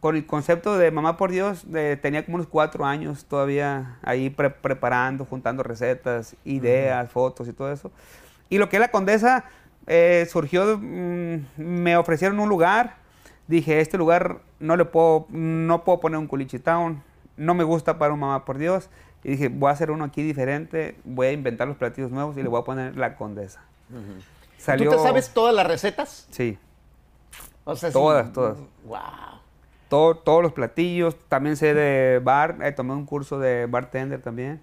con 0.00 0.16
el 0.16 0.24
concepto 0.26 0.78
de 0.78 0.90
Mamá 0.90 1.16
por 1.16 1.30
Dios 1.32 1.70
de- 1.70 1.96
tenía 1.96 2.24
como 2.24 2.36
unos 2.36 2.46
cuatro 2.46 2.86
años 2.86 3.24
todavía 3.26 3.98
ahí 4.02 4.30
pre- 4.30 4.48
preparando, 4.50 5.24
juntando 5.24 5.62
recetas, 5.62 6.34
ideas, 6.44 7.10
fotos 7.10 7.46
y 7.48 7.52
todo 7.52 7.70
eso. 7.72 7.90
Y 8.48 8.58
lo 8.58 8.68
que 8.70 8.76
es 8.76 8.80
la 8.80 8.88
Condesa 8.90 9.44
eh, 9.86 10.26
surgió, 10.30 10.78
mm, 10.80 11.36
me 11.56 11.96
ofrecieron 11.96 12.38
un 12.40 12.48
lugar 12.48 12.96
dije, 13.48 13.80
este 13.80 13.98
lugar 13.98 14.38
no 14.60 14.76
le 14.76 14.84
puedo, 14.84 15.26
no 15.30 15.82
puedo 15.84 15.98
poner 16.00 16.18
un 16.18 16.26
culichi 16.28 16.58
town, 16.60 17.02
no 17.36 17.54
me 17.54 17.64
gusta 17.64 17.98
para 17.98 18.14
un 18.14 18.20
mamá 18.20 18.44
por 18.44 18.58
Dios. 18.58 18.88
Y 19.24 19.30
dije, 19.32 19.48
voy 19.48 19.68
a 19.68 19.72
hacer 19.72 19.90
uno 19.90 20.04
aquí 20.04 20.22
diferente, 20.22 20.96
voy 21.04 21.26
a 21.26 21.32
inventar 21.32 21.66
los 21.66 21.76
platillos 21.76 22.10
nuevos 22.12 22.36
y 22.36 22.42
le 22.42 22.48
voy 22.48 22.60
a 22.60 22.64
poner 22.64 22.96
la 22.96 23.16
condesa. 23.16 23.60
Salió, 24.58 24.90
¿Tú 24.90 24.96
te 24.96 25.02
sabes 25.02 25.30
todas 25.34 25.54
las 25.54 25.66
recetas? 25.66 26.28
Sí, 26.30 26.56
O 27.64 27.74
sea, 27.76 27.90
sí. 27.90 27.92
Todas, 27.92 28.32
todas. 28.32 28.58
Wow. 28.84 28.98
todo- 29.88 30.14
todos 30.16 30.42
los 30.42 30.52
platillos, 30.52 31.16
también 31.28 31.56
sé 31.56 31.74
de 31.74 32.20
bar, 32.22 32.58
eh, 32.62 32.72
tomé 32.72 32.92
un 32.94 33.06
curso 33.06 33.38
de 33.38 33.66
bartender 33.66 34.20
también. 34.22 34.60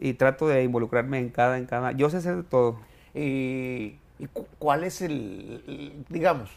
Y 0.00 0.14
trato 0.14 0.48
de 0.48 0.62
involucrarme 0.64 1.18
en 1.18 1.28
cada, 1.28 1.56
en 1.58 1.66
cada, 1.66 1.92
yo 1.92 2.10
sé 2.10 2.16
hacer 2.18 2.36
de 2.36 2.42
todo. 2.42 2.78
Y, 3.14 3.96
y 4.18 4.26
cu- 4.32 4.46
cuál 4.58 4.82
es 4.84 5.00
el, 5.02 5.62
el- 5.68 6.04
digamos, 6.08 6.50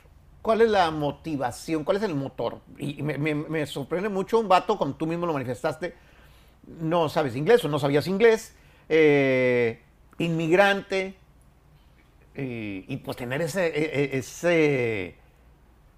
cuál 0.47 0.61
es 0.61 0.69
la 0.69 0.91
motivación, 0.91 1.83
cuál 1.83 1.97
es 1.97 2.03
el 2.03 2.15
motor? 2.15 2.61
Y 2.77 3.03
me, 3.03 3.65
sorprende 3.65 4.07
mucho 4.07 4.39
un 4.39 4.47
vato, 4.47 4.77
como 4.77 4.93
tú 4.93 5.05
mismo 5.05 5.25
lo 5.25 5.33
manifestaste, 5.33 5.93
no 6.79 7.09
sabes 7.09 7.35
inglés 7.35 7.65
o 7.65 7.67
no 7.67 7.79
sabías 7.79 8.07
inglés, 8.07 8.55
eh, 8.87 9.81
inmigrante, 10.19 11.17
eh, 12.33 12.85
y 12.87 12.95
pues 12.95 13.17
tener 13.17 13.41
ese, 13.41 13.67
e- 13.67 14.03
e- 14.03 14.17
ese, 14.19 15.17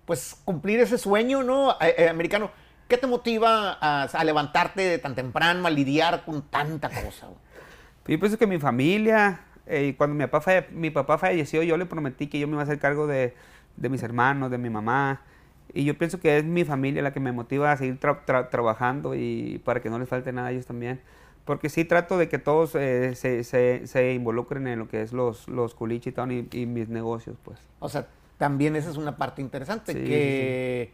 pues 0.08 0.36
cumplir 0.44 0.80
ese 0.80 0.98
sueño, 0.98 1.44
¿no? 1.44 1.78
Eh, 1.80 2.10
americano. 2.10 2.50
¿Qué 2.88 2.98
te 2.98 3.06
motiva 3.06 3.78
a, 3.80 4.06
a 4.06 4.24
levantarte 4.24 4.98
tan 4.98 5.14
temprano, 5.14 5.68
a 5.68 5.70
lidiar 5.70 6.26
con 6.26 6.42
tanta 6.50 6.90
cosa? 6.90 7.28
Yo 8.08 8.20
pienso 8.20 8.40
que 8.40 8.48
mi 8.48 8.58
familia, 8.58 9.42
cuando 9.96 10.16
mi 10.16 10.26
papá, 10.26 10.66
mi 10.72 10.90
papá 10.90 11.20
falleció, 11.20 11.62
yo 11.62 11.78
le 11.78 11.86
prometí 11.86 12.26
que 12.26 12.40
yo 12.40 12.48
me 12.48 12.54
iba 12.54 12.62
a 12.62 12.64
hacer 12.64 12.80
cargo 12.80 13.06
de, 13.06 13.36
de 13.80 13.90
mis 13.90 14.04
hermanos, 14.04 14.52
de 14.52 14.58
mi 14.58 14.70
mamá. 14.70 15.22
Y 15.74 15.86
yo 15.86 15.98
pienso 15.98 16.20
que 16.20 16.38
es 16.38 16.44
mi 16.46 16.66
familia 16.66 17.02
la 17.02 17.14
que 17.14 17.20
me 17.20 17.32
motiva 17.32 17.72
a 17.72 17.78
seguir 17.78 18.00
tra- 18.00 18.26
tra- 18.26 18.50
trabajando 18.50 19.16
y 19.16 19.62
para 19.64 19.82
que 19.82 19.90
no 19.90 20.00
les 20.00 20.10
falte 20.10 20.32
nada 20.32 20.48
a 20.48 20.52
ellos 20.52 20.66
también. 20.66 21.00
Porque 21.46 21.70
sí 21.70 21.86
trato 21.86 22.18
de 22.18 22.30
que 22.30 22.38
todos 22.38 22.76
eh, 22.76 23.16
se, 23.16 23.44
se, 23.44 23.88
se 23.88 24.14
involucren 24.14 24.68
en 24.68 24.80
lo 24.80 24.88
que 24.88 25.02
es 25.02 25.14
los, 25.14 25.48
los 25.48 25.74
culichi 25.74 26.14
y, 26.52 26.62
y 26.62 26.66
mis 26.66 26.90
negocios, 26.90 27.38
pues. 27.44 27.60
O 27.80 27.90
sea, 27.90 28.08
también 28.38 28.76
esa 28.76 28.90
es 28.90 28.98
una 28.98 29.18
parte 29.18 29.42
interesante, 29.42 29.94
Sí, 29.94 30.00
que, 30.00 30.94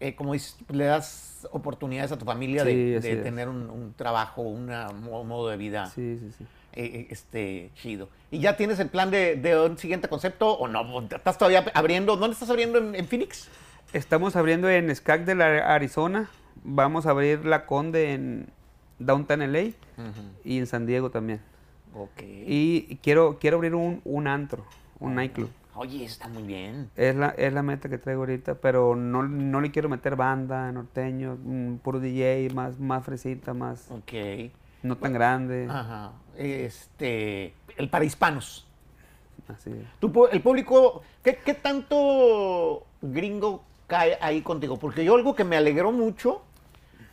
eh, 0.00 0.14
como 0.14 0.32
dices, 0.32 0.56
le 0.70 0.84
das 0.84 1.48
oportunidades 1.50 2.12
a 2.12 2.18
tu 2.18 2.24
familia 2.24 2.64
Sí, 2.64 2.68
de, 2.74 3.00
de 3.00 3.16
tener 3.16 3.48
un, 3.48 3.68
un 3.70 3.94
trabajo, 3.94 4.42
un 4.42 4.66
modo 4.66 5.48
de 5.48 5.56
vida 5.56 5.86
Sí, 5.86 6.18
sí, 6.18 6.30
sí. 6.38 6.44
Eh, 6.76 6.84
eh, 6.84 7.06
este, 7.10 7.70
chido. 7.74 8.08
¿Y 8.30 8.40
ya 8.40 8.56
tienes 8.56 8.78
el 8.80 8.88
plan 8.88 9.10
de, 9.10 9.36
de 9.36 9.58
un 9.58 9.78
siguiente 9.78 10.08
concepto 10.08 10.52
o 10.52 10.68
no? 10.68 11.02
¿Estás 11.02 11.38
todavía 11.38 11.64
abriendo? 11.74 12.16
¿Dónde 12.16 12.34
estás 12.34 12.50
abriendo? 12.50 12.78
¿En, 12.78 12.94
en 12.94 13.06
Phoenix? 13.08 13.48
Estamos 13.92 14.36
abriendo 14.36 14.68
en 14.68 14.94
Skagdale, 14.94 15.62
Arizona. 15.62 16.28
Vamos 16.64 17.06
a 17.06 17.10
abrir 17.10 17.46
la 17.46 17.64
Conde 17.66 18.12
en 18.12 18.48
Downtown 18.98 19.52
LA 19.52 19.70
y 20.44 20.58
en 20.58 20.66
San 20.66 20.86
Diego 20.86 21.10
también. 21.10 21.40
Ok. 21.94 22.22
Y 22.22 22.98
quiero, 23.02 23.38
quiero 23.40 23.56
abrir 23.56 23.74
un, 23.74 24.02
un 24.04 24.26
antro, 24.26 24.66
un 24.98 25.14
nightclub. 25.14 25.50
Oye, 25.74 26.04
está 26.04 26.28
muy 26.28 26.42
bien. 26.42 26.90
Es 26.96 27.14
la, 27.14 27.28
es 27.30 27.52
la 27.52 27.62
meta 27.62 27.88
que 27.88 27.98
traigo 27.98 28.22
ahorita, 28.22 28.56
pero 28.56 28.96
no, 28.96 29.22
no 29.22 29.60
le 29.60 29.70
quiero 29.70 29.88
meter 29.88 30.16
banda, 30.16 30.72
norteño, 30.72 31.36
mm, 31.42 31.76
puro 31.76 32.00
DJ, 32.00 32.48
más, 32.54 32.78
más 32.78 33.04
fresita, 33.04 33.52
más, 33.54 33.90
Ok. 33.90 34.50
No 34.86 34.96
tan 34.96 35.12
grande. 35.12 35.66
Ajá. 35.68 36.12
Este, 36.36 37.54
el 37.76 37.88
para 37.90 38.04
hispanos. 38.04 38.66
Así 39.48 39.70
es. 39.70 40.32
El 40.32 40.42
público, 40.42 41.02
¿qué, 41.22 41.36
qué 41.36 41.54
tanto 41.54 42.84
gringo 43.02 43.62
cae 43.86 44.18
ahí 44.20 44.42
contigo? 44.42 44.78
Porque 44.78 45.04
yo 45.04 45.14
algo 45.14 45.34
que 45.34 45.44
me 45.44 45.56
alegró 45.56 45.92
mucho 45.92 46.42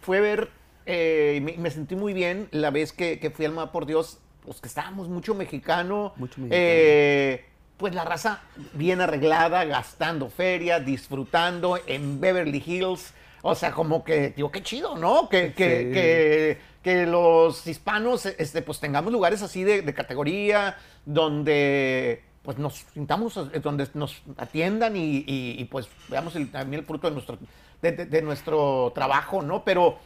fue 0.02 0.20
ver, 0.20 0.50
eh, 0.86 1.40
me, 1.44 1.58
me 1.58 1.70
sentí 1.70 1.96
muy 1.96 2.14
bien 2.14 2.48
la 2.52 2.72
vez 2.72 2.92
que, 2.92 3.20
que 3.20 3.30
fui 3.30 3.46
al 3.46 3.52
Mar 3.54 3.72
por 3.72 3.86
Dios, 3.86 4.20
pues 4.44 4.60
que 4.62 4.68
estábamos 4.68 5.08
mucho 5.10 5.36
mexicano, 5.36 6.14
Mucho 6.16 6.42
mexicano. 6.42 6.50
eh, 6.52 7.46
pues 7.78 7.94
la 7.94 8.04
raza 8.04 8.42
bien 8.74 9.02
arreglada, 9.02 9.64
gastando 9.66 10.30
feria, 10.30 10.80
disfrutando 10.80 11.78
en 11.88 12.20
Beverly 12.20 12.64
Hills. 12.66 13.14
O 13.46 13.54
sea, 13.56 13.72
como 13.72 14.04
que, 14.06 14.30
digo, 14.30 14.52
qué 14.52 14.64
chido, 14.64 14.96
¿no? 14.98 15.28
Que, 15.30 15.52
que, 15.54 15.78
Sí. 15.80 15.92
que, 15.94 16.58
que 16.82 17.06
los 17.06 17.68
hispanos, 17.68 18.26
este, 18.26 18.62
pues 18.62 18.80
tengamos 18.80 19.12
lugares 19.12 19.42
así 19.42 19.64
de, 19.64 19.82
de 19.82 19.94
categoría, 19.94 20.78
donde 21.06 22.24
pues 22.42 22.58
nos 22.58 22.74
sintamos, 22.94 23.38
eh, 23.54 23.60
donde 23.62 23.88
nos 23.94 24.22
atiendan 24.38 24.98
y, 24.98 25.24
y- 25.28 25.56
y, 25.60 25.66
pues 25.66 25.88
veamos 26.10 26.36
el- 26.36 26.52
también 26.52 26.82
el 26.82 26.86
fruto 26.86 27.08
de 27.08 27.14
nuestro, 27.14 27.38
de, 27.82 27.92
de- 27.94 28.06
de 28.06 28.22
nuestro 28.22 28.92
trabajo, 28.94 29.42
¿no? 29.42 29.64
Pero 29.64 29.98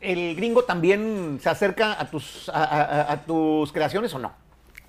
el 0.00 0.34
gringo 0.34 0.64
también 0.64 1.38
se 1.42 1.50
acerca 1.50 2.00
a 2.00 2.10
tus, 2.10 2.48
a, 2.48 2.64
a- 2.64 3.12
a 3.12 3.22
tus 3.24 3.72
creaciones 3.72 4.14
o 4.14 4.18
no? 4.18 4.32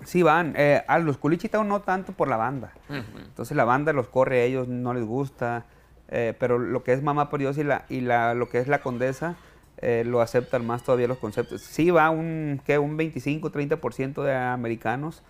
Sí 0.04 0.22
van, 0.22 0.54
eh, 0.56 0.82
a 0.86 0.98
los 0.98 1.18
culichi 1.18 1.48
town 1.48 1.68
no 1.68 1.80
tanto 1.80 2.12
por 2.12 2.28
la 2.28 2.36
banda. 2.36 2.72
Entonces 2.90 3.56
la 3.56 3.64
banda 3.64 3.92
los 3.92 4.08
corre, 4.08 4.40
a 4.40 4.44
ellos 4.44 4.66
no 4.68 4.92
les 4.94 5.04
gusta, 5.04 5.64
eh, 6.08 6.34
pero 6.38 6.58
lo 6.58 6.82
que 6.84 6.92
es 6.92 7.02
Mamá 7.02 7.30
por 7.30 7.40
Dios 7.40 7.58
y, 7.58 7.64
la, 7.64 7.84
y 7.88 8.00
la, 8.00 8.34
lo 8.34 8.48
que 8.48 8.58
es 8.58 8.68
la 8.68 8.80
Condesa 8.80 9.36
eh, 9.78 10.04
lo 10.06 10.20
aceptan 10.20 10.66
más 10.66 10.82
todavía 10.82 11.08
los 11.08 11.18
conceptos. 11.18 11.60
Sí 11.62 11.90
va 11.90 12.10
un, 12.10 12.60
¿qué? 12.64 12.78
un 12.78 12.96
25-30% 12.96 14.22
de 14.22 14.34
americanos 14.34 15.22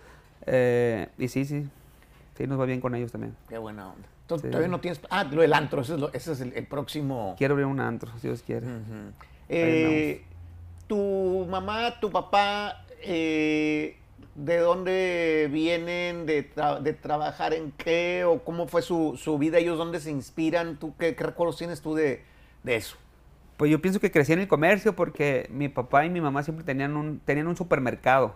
eh, 0.45 1.07
y 1.17 1.27
sí, 1.29 1.45
sí, 1.45 1.67
sí 2.37 2.47
nos 2.47 2.59
va 2.59 2.65
bien 2.65 2.79
con 2.81 2.93
ellos 2.95 3.11
también. 3.11 3.35
Qué 3.49 3.57
buena 3.57 3.87
onda. 3.89 4.07
Entonces, 4.21 4.47
Sí. 4.47 4.51
todavía 4.51 4.69
no 4.71 4.79
tienes... 4.79 4.99
Ah, 5.09 5.23
lo 5.23 5.41
del 5.41 5.53
antro, 5.53 5.81
ese 5.81 5.93
es, 5.95 5.99
lo- 5.99 6.11
ese 6.13 6.31
es 6.31 6.41
el, 6.41 6.53
el 6.53 6.65
próximo... 6.65 7.35
Quiero 7.37 7.53
abrir 7.53 7.67
un 7.67 7.79
antro, 7.79 8.11
si 8.19 8.27
Dios 8.27 8.41
quiere. 8.43 8.65
Tu 10.87 11.47
mamá, 11.49 11.99
tu 11.99 12.11
papá, 12.11 12.85
eh, 13.01 13.97
¿de 14.33 14.57
dónde 14.57 15.49
vienen? 15.51 16.25
De, 16.25 16.49
tra- 16.53 16.79
de 16.79 16.93
trabajar 16.93 17.53
en 17.53 17.71
qué? 17.71 18.23
¿O 18.25 18.43
cómo 18.43 18.67
fue 18.67 18.81
su, 18.81 19.15
su 19.17 19.37
vida? 19.37 19.57
¿Ellos 19.59 19.77
dónde 19.77 19.99
se 19.99 20.09
inspiran? 20.09 20.77
¿Tú 20.77 20.95
qué, 20.97 21.15
qué 21.15 21.23
recuerdos 21.23 21.57
tienes 21.57 21.81
tú 21.81 21.93
de, 21.95 22.23
de 22.63 22.75
eso? 22.75 22.97
Pues 23.57 23.71
yo 23.71 23.81
pienso 23.81 23.99
que 23.99 24.11
crecí 24.11 24.33
en 24.33 24.39
el 24.39 24.47
comercio 24.47 24.95
porque 24.95 25.47
mi 25.49 25.69
papá 25.69 26.05
y 26.05 26.09
mi 26.09 26.21
mamá 26.21 26.43
siempre 26.43 26.65
tenían 26.65 26.97
un, 26.97 27.19
tenían 27.19 27.47
un 27.47 27.55
supermercado. 27.55 28.35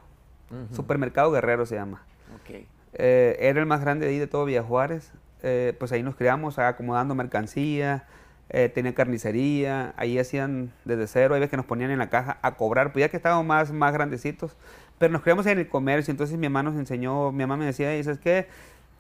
Supermercado 0.73 1.31
Guerrero 1.31 1.65
se 1.65 1.75
llama. 1.75 2.03
Ok. 2.35 2.65
Eh, 2.93 3.37
era 3.39 3.59
el 3.59 3.65
más 3.65 3.81
grande 3.81 4.05
de 4.05 4.13
ahí 4.13 4.19
de 4.19 4.27
todo 4.27 4.45
Villa 4.45 4.63
Juárez. 4.63 5.11
Eh, 5.43 5.73
pues 5.79 5.91
ahí 5.91 6.03
nos 6.03 6.15
criamos 6.15 6.59
acomodando 6.59 7.15
mercancía, 7.15 8.05
eh, 8.49 8.67
tenía 8.67 8.93
carnicería, 8.93 9.93
ahí 9.95 10.19
hacían 10.19 10.73
desde 10.83 11.07
cero, 11.07 11.33
hay 11.33 11.39
veces 11.39 11.51
que 11.51 11.55
nos 11.57 11.65
ponían 11.65 11.91
en 11.91 11.99
la 11.99 12.09
caja 12.09 12.39
a 12.41 12.55
cobrar, 12.55 12.91
pues 12.91 13.01
ya 13.01 13.09
que 13.09 13.15
estábamos 13.15 13.45
más, 13.45 13.71
más 13.71 13.93
grandecitos, 13.93 14.57
pero 14.99 15.11
nos 15.11 15.23
criamos 15.23 15.45
en 15.47 15.57
el 15.57 15.67
comercio, 15.67 16.11
entonces 16.11 16.37
mi 16.37 16.47
mamá 16.47 16.61
nos 16.69 16.75
enseñó, 16.79 17.31
mi 17.31 17.39
mamá 17.39 17.57
me 17.57 17.65
decía, 17.65 17.97
y 17.97 18.03
¿sabes 18.03 18.19
qué? 18.19 18.47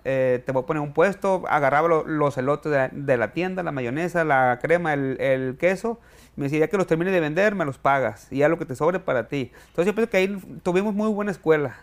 Eh, 0.05 0.41
te 0.45 0.51
voy 0.53 0.63
a 0.63 0.65
poner 0.65 0.81
un 0.81 0.93
puesto, 0.93 1.43
agarraba 1.49 1.87
lo- 1.89 2.05
los 2.07 2.37
elotes 2.37 2.71
de, 2.71 2.77
la- 2.77 2.89
de 2.91 3.17
la 3.17 3.33
tienda, 3.33 3.61
la 3.63 3.71
mayonesa, 3.73 4.23
la 4.23 4.57
crema, 4.61 4.93
el, 4.93 5.19
el 5.19 5.57
queso, 5.57 5.99
me 6.37 6.45
decía, 6.45 6.59
ya 6.59 6.67
que 6.69 6.77
los 6.77 6.87
termine 6.87 7.11
de 7.11 7.19
vender, 7.19 7.53
me 7.53 7.65
los 7.65 7.77
pagas, 7.77 8.27
y 8.31 8.37
ya 8.37 8.47
lo 8.49 8.57
que 8.57 8.65
te 8.65 8.75
sobre 8.75 8.99
para 8.99 9.27
ti. 9.27 9.51
Entonces 9.67 9.87
yo 9.87 9.93
pienso 9.93 10.09
que 10.09 10.17
ahí 10.17 10.41
tuvimos 10.63 10.95
muy 10.95 11.09
buena 11.09 11.31
escuela. 11.31 11.75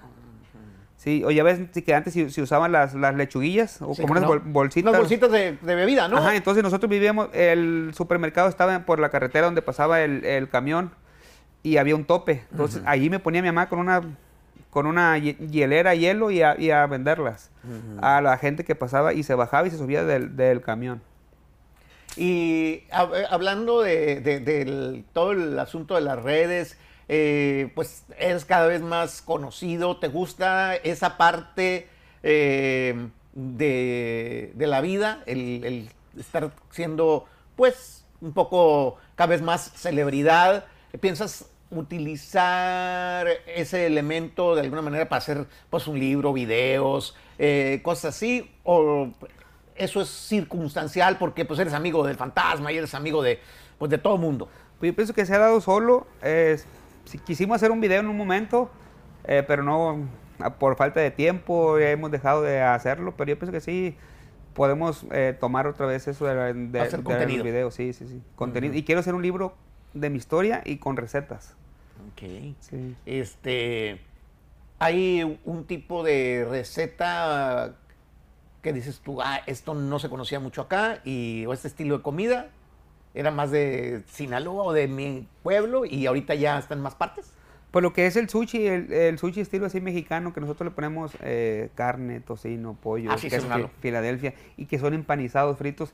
Sí, 0.96 1.22
o 1.24 1.30
ya 1.30 1.44
ves 1.44 1.60
que 1.84 1.94
antes 1.94 2.14
se, 2.14 2.30
se 2.30 2.40
usaban 2.42 2.72
las, 2.72 2.94
las 2.94 3.14
lechuguillas 3.14 3.80
o 3.82 3.94
Sí, 3.94 4.00
como 4.00 4.12
unas 4.12 4.22
no. 4.22 4.28
bol- 4.30 4.42
bolsitas. 4.44 4.88
Unas 4.88 5.00
bolsitas 5.02 5.30
de, 5.30 5.52
de 5.60 5.74
bebida, 5.74 6.08
¿no? 6.08 6.16
Ajá, 6.16 6.34
entonces 6.34 6.64
nosotros 6.64 6.88
vivíamos, 6.90 7.28
el 7.34 7.92
supermercado 7.94 8.48
estaba 8.48 8.80
por 8.86 8.98
la 8.98 9.10
carretera 9.10 9.44
donde 9.44 9.60
pasaba 9.62 10.00
el, 10.00 10.24
el 10.24 10.48
camión 10.48 10.90
y 11.66 11.78
había 11.78 11.96
un 11.96 12.04
tope. 12.04 12.44
Entonces 12.52 12.82
allí 12.86 13.10
me 13.10 13.18
ponía 13.18 13.42
mi 13.42 13.48
mamá 13.48 13.68
con 13.68 13.78
una 13.80 14.00
con 14.70 14.86
una 14.86 15.16
hie- 15.18 15.36
hielera, 15.50 15.94
hielo 15.94 16.30
y 16.30 16.42
a, 16.42 16.54
y 16.60 16.70
a 16.70 16.86
venderlas 16.86 17.50
a 18.02 18.20
la 18.20 18.36
gente 18.36 18.62
que 18.62 18.74
pasaba 18.74 19.14
y 19.14 19.22
se 19.22 19.34
bajaba 19.34 19.66
y 19.66 19.70
se 19.70 19.78
subía 19.78 20.04
del, 20.04 20.36
del 20.36 20.60
camión. 20.60 21.00
Y 22.16 22.82
hab- 22.90 23.14
eh, 23.14 23.26
hablando 23.30 23.82
de, 23.82 24.20
de- 24.20 25.04
todo 25.12 25.32
el 25.32 25.58
asunto 25.58 25.94
de 25.94 26.02
las 26.02 26.22
redes, 26.22 26.78
eh, 27.08 27.70
pues 27.74 28.04
eres 28.18 28.44
cada 28.44 28.66
vez 28.66 28.82
más 28.82 29.22
conocido, 29.22 29.96
¿te 29.98 30.08
gusta 30.08 30.76
esa 30.76 31.16
parte 31.16 31.88
eh, 32.22 33.08
de, 33.34 34.52
de 34.54 34.66
la 34.66 34.80
vida, 34.80 35.22
el, 35.26 35.64
el 35.64 35.88
estar 36.18 36.50
siendo 36.70 37.26
pues 37.56 38.04
un 38.20 38.32
poco 38.32 38.96
cada 39.14 39.28
vez 39.28 39.42
más 39.42 39.72
celebridad? 39.74 40.64
¿Piensas 41.00 41.46
utilizar 41.70 43.26
ese 43.46 43.86
elemento 43.86 44.54
de 44.54 44.62
alguna 44.62 44.82
manera 44.82 45.08
para 45.08 45.18
hacer 45.18 45.46
pues 45.70 45.86
un 45.86 45.98
libro, 45.98 46.32
videos, 46.32 47.16
eh, 47.38 47.80
cosas 47.82 48.14
así? 48.16 48.50
¿O 48.64 49.08
eso 49.74 50.00
es 50.00 50.08
circunstancial 50.08 51.18
porque 51.18 51.44
pues 51.44 51.58
eres 51.60 51.74
amigo 51.74 52.06
del 52.06 52.16
fantasma 52.16 52.72
y 52.72 52.78
eres 52.78 52.94
amigo 52.94 53.22
de, 53.22 53.40
pues, 53.78 53.90
de 53.90 53.98
todo 53.98 54.16
mundo? 54.16 54.48
Pues 54.78 54.92
yo 54.92 54.96
pienso 54.96 55.14
que 55.14 55.26
se 55.26 55.34
ha 55.34 55.38
dado 55.38 55.60
solo. 55.60 56.06
eh, 56.22 56.58
si 57.04 57.18
quisimos 57.18 57.56
hacer 57.56 57.70
un 57.70 57.80
video 57.80 58.00
en 58.00 58.08
un 58.08 58.16
momento, 58.16 58.68
eh, 59.24 59.44
pero 59.46 59.62
no 59.62 60.08
por 60.58 60.76
falta 60.76 61.00
de 61.00 61.10
tiempo 61.10 61.78
ya 61.78 61.90
hemos 61.90 62.10
dejado 62.10 62.42
de 62.42 62.60
hacerlo. 62.60 63.14
Pero 63.16 63.30
yo 63.30 63.38
pienso 63.38 63.52
que 63.52 63.60
sí 63.60 63.96
podemos 64.54 65.06
eh, 65.10 65.36
tomar 65.38 65.66
otra 65.66 65.86
vez 65.86 66.08
eso 66.08 66.26
de, 66.26 66.80
Hacer 66.80 66.98
de 66.98 67.04
contenido. 67.04 67.38
los 67.38 67.44
videos. 67.46 67.74
Sí, 67.74 67.92
sí, 67.92 68.06
sí. 68.08 68.22
Contenido. 68.34 68.74
Y 68.74 68.82
quiero 68.82 69.00
hacer 69.00 69.14
un 69.14 69.22
libro 69.22 69.54
de 70.00 70.10
mi 70.10 70.18
historia 70.18 70.62
y 70.64 70.76
con 70.76 70.96
recetas. 70.96 71.54
Ok. 72.12 72.54
Sí. 72.60 72.94
Este, 73.06 74.00
hay 74.78 75.38
un 75.44 75.64
tipo 75.64 76.02
de 76.02 76.46
receta 76.48 77.74
que 78.62 78.72
dices 78.72 79.00
tú, 79.00 79.22
ah, 79.22 79.40
esto 79.46 79.74
no 79.74 79.98
se 79.98 80.08
conocía 80.08 80.40
mucho 80.40 80.62
acá, 80.62 81.00
y 81.04 81.46
o 81.46 81.52
este 81.52 81.68
estilo 81.68 81.98
de 81.98 82.02
comida 82.02 82.50
era 83.14 83.30
más 83.30 83.50
de 83.50 84.02
Sinaloa 84.08 84.64
o 84.64 84.72
de 84.72 84.88
mi 84.88 85.28
pueblo, 85.42 85.84
y 85.84 86.06
ahorita 86.06 86.34
ya 86.34 86.58
está 86.58 86.74
en 86.74 86.80
más 86.80 86.94
partes. 86.94 87.32
Pues 87.70 87.82
lo 87.82 87.92
que 87.92 88.06
es 88.06 88.16
el 88.16 88.28
sushi, 88.28 88.66
el, 88.66 88.92
el 88.92 89.18
sushi 89.18 89.40
estilo 89.40 89.66
así 89.66 89.80
mexicano, 89.80 90.32
que 90.32 90.40
nosotros 90.40 90.70
le 90.70 90.74
ponemos 90.74 91.12
eh, 91.20 91.70
carne, 91.74 92.20
tocino, 92.20 92.74
pollo, 92.74 93.10
Ah, 93.12 93.18
sí, 93.18 93.28
queso 93.28 93.48
Filadelfia, 93.80 94.34
y 94.56 94.66
que 94.66 94.78
son 94.78 94.94
empanizados, 94.94 95.58
fritos. 95.58 95.92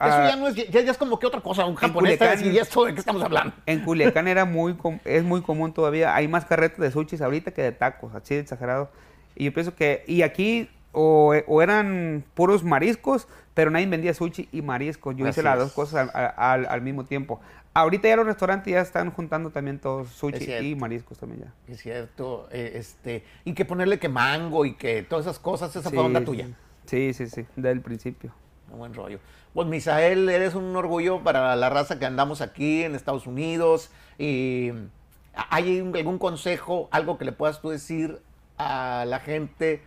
Eso 0.00 0.08
Ah, 0.10 0.28
ya 0.30 0.36
no 0.36 0.48
es, 0.48 0.54
ya, 0.56 0.80
ya 0.80 0.90
es 0.90 0.98
como 0.98 1.18
que 1.18 1.26
otra 1.26 1.40
cosa, 1.40 1.64
un 1.66 1.76
japonés 1.76 2.18
¿y 2.42 2.58
esto 2.58 2.84
de 2.84 2.94
qué 2.94 3.00
estamos 3.00 3.22
hablando? 3.22 3.54
En 3.66 3.84
Culiacán 3.84 4.26
era 4.26 4.44
muy 4.44 4.74
com- 4.74 4.98
es 5.04 5.22
muy 5.22 5.40
común 5.42 5.72
todavía. 5.72 6.14
Hay 6.14 6.26
más 6.28 6.44
carretas 6.44 6.80
de 6.80 6.90
sushis 6.90 7.20
ahorita 7.22 7.52
que 7.52 7.62
de 7.62 7.72
tacos, 7.72 8.14
así 8.14 8.34
de 8.34 8.40
exagerado. 8.40 8.90
Y 9.36 9.44
yo 9.44 9.52
pienso 9.54 9.74
que, 9.76 10.02
y 10.06 10.22
aquí 10.22 10.68
o, 10.92 11.34
o 11.46 11.62
eran 11.62 12.24
puros 12.34 12.64
mariscos, 12.64 13.28
pero 13.54 13.70
nadie 13.70 13.86
vendía 13.86 14.14
sushi 14.14 14.48
y 14.52 14.62
mariscos. 14.62 15.14
Yo 15.16 15.24
Así 15.26 15.30
hice 15.40 15.42
las 15.42 15.58
dos 15.58 15.72
cosas 15.72 16.10
al, 16.14 16.32
al- 16.36 16.66
al 16.66 16.80
mismo 16.82 17.04
tiempo. 17.04 17.40
Ahorita 17.72 18.08
ya 18.08 18.16
los 18.16 18.26
restaurantes 18.26 18.72
ya 18.72 18.80
están 18.80 19.10
juntando 19.10 19.50
también 19.50 19.78
todos 19.80 20.08
sushi 20.08 20.52
y 20.54 20.74
mariscos 20.76 21.18
también 21.18 21.42
ya. 21.42 21.72
Es 21.72 21.80
cierto, 21.80 22.48
eh, 22.52 22.72
este, 22.76 23.24
y 23.44 23.52
que 23.54 23.64
ponerle 23.64 23.98
que 23.98 24.08
mango 24.08 24.64
y 24.64 24.74
que 24.74 25.02
todas 25.02 25.26
esas 25.26 25.38
cosas, 25.40 25.74
esa 25.74 25.88
Sí, 25.90 25.94
fue 25.96 26.04
onda 26.04 26.24
tuya. 26.24 26.48
Sí, 26.86 27.12
sí, 27.14 27.26
sí, 27.28 27.46
del 27.56 27.80
principio. 27.80 28.32
Un 28.70 28.78
buen 28.78 28.94
rollo. 28.94 29.18
Pues 29.54 29.68
Misael, 29.68 30.28
eres 30.28 30.56
un 30.56 30.74
orgullo 30.74 31.22
para 31.22 31.54
la 31.54 31.70
raza 31.70 32.00
que 32.00 32.06
andamos 32.06 32.40
aquí 32.40 32.82
en 32.82 32.96
Estados 32.96 33.28
Unidos. 33.28 33.88
Y 34.18 34.72
¿Hay 35.48 35.78
algún 35.78 36.18
consejo, 36.18 36.88
algo 36.90 37.18
que 37.18 37.24
le 37.24 37.30
puedas 37.30 37.60
tú 37.60 37.70
decir 37.70 38.20
a 38.58 39.04
la 39.06 39.20
gente, 39.20 39.80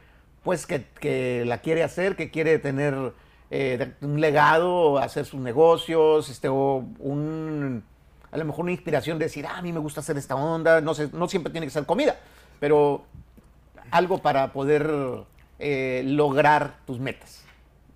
pues 0.43 0.65
que, 0.65 0.85
que 1.01 1.43
la 1.45 1.57
quiere 1.59 1.83
hacer, 1.83 2.15
que 2.15 2.31
quiere 2.31 2.59
tener 2.59 3.11
eh, 3.51 3.91
un 3.99 4.21
legado, 4.21 4.99
hacer 4.99 5.25
sus 5.25 5.41
negocios, 5.41 6.29
este, 6.29 6.47
o 6.47 6.85
un, 6.99 7.83
a 8.31 8.37
lo 8.37 8.45
mejor 8.45 8.63
una 8.63 8.71
inspiración 8.71 9.19
de 9.19 9.25
decir, 9.25 9.45
ah, 9.45 9.57
a 9.57 9.61
mí 9.61 9.73
me 9.73 9.79
gusta 9.79 9.99
hacer 9.99 10.17
esta 10.17 10.35
onda, 10.35 10.79
no, 10.79 10.93
sé, 10.93 11.09
no 11.11 11.27
siempre 11.27 11.51
tiene 11.51 11.67
que 11.67 11.71
ser 11.71 11.85
comida, 11.85 12.17
pero 12.61 13.03
algo 13.91 14.19
para 14.19 14.53
poder 14.53 14.89
eh, 15.59 16.03
lograr 16.05 16.77
tus 16.85 16.99
metas. 16.99 17.46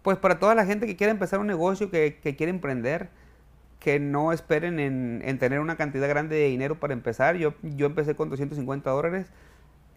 Pues 0.02 0.18
para 0.18 0.40
toda 0.40 0.56
la 0.56 0.66
gente 0.66 0.88
que 0.88 0.96
quiere 0.96 1.12
empezar 1.12 1.40
un 1.40 1.48
negocio, 1.48 1.92
que, 1.92 2.20
que 2.22 2.36
quiere 2.36 2.50
emprender, 2.50 3.10
que 3.80 4.00
no 4.00 4.32
esperen 4.32 4.80
en, 4.80 5.22
en 5.26 5.40
tener 5.40 5.60
una 5.60 5.76
cantidad 5.76 6.08
grande 6.08 6.36
de 6.36 6.48
dinero 6.48 6.80
para 6.80 6.94
empezar. 6.94 7.36
Yo, 7.36 7.54
yo 7.62 7.86
empecé 7.86 8.16
con 8.16 8.30
250 8.30 8.90
dólares. 8.90 9.28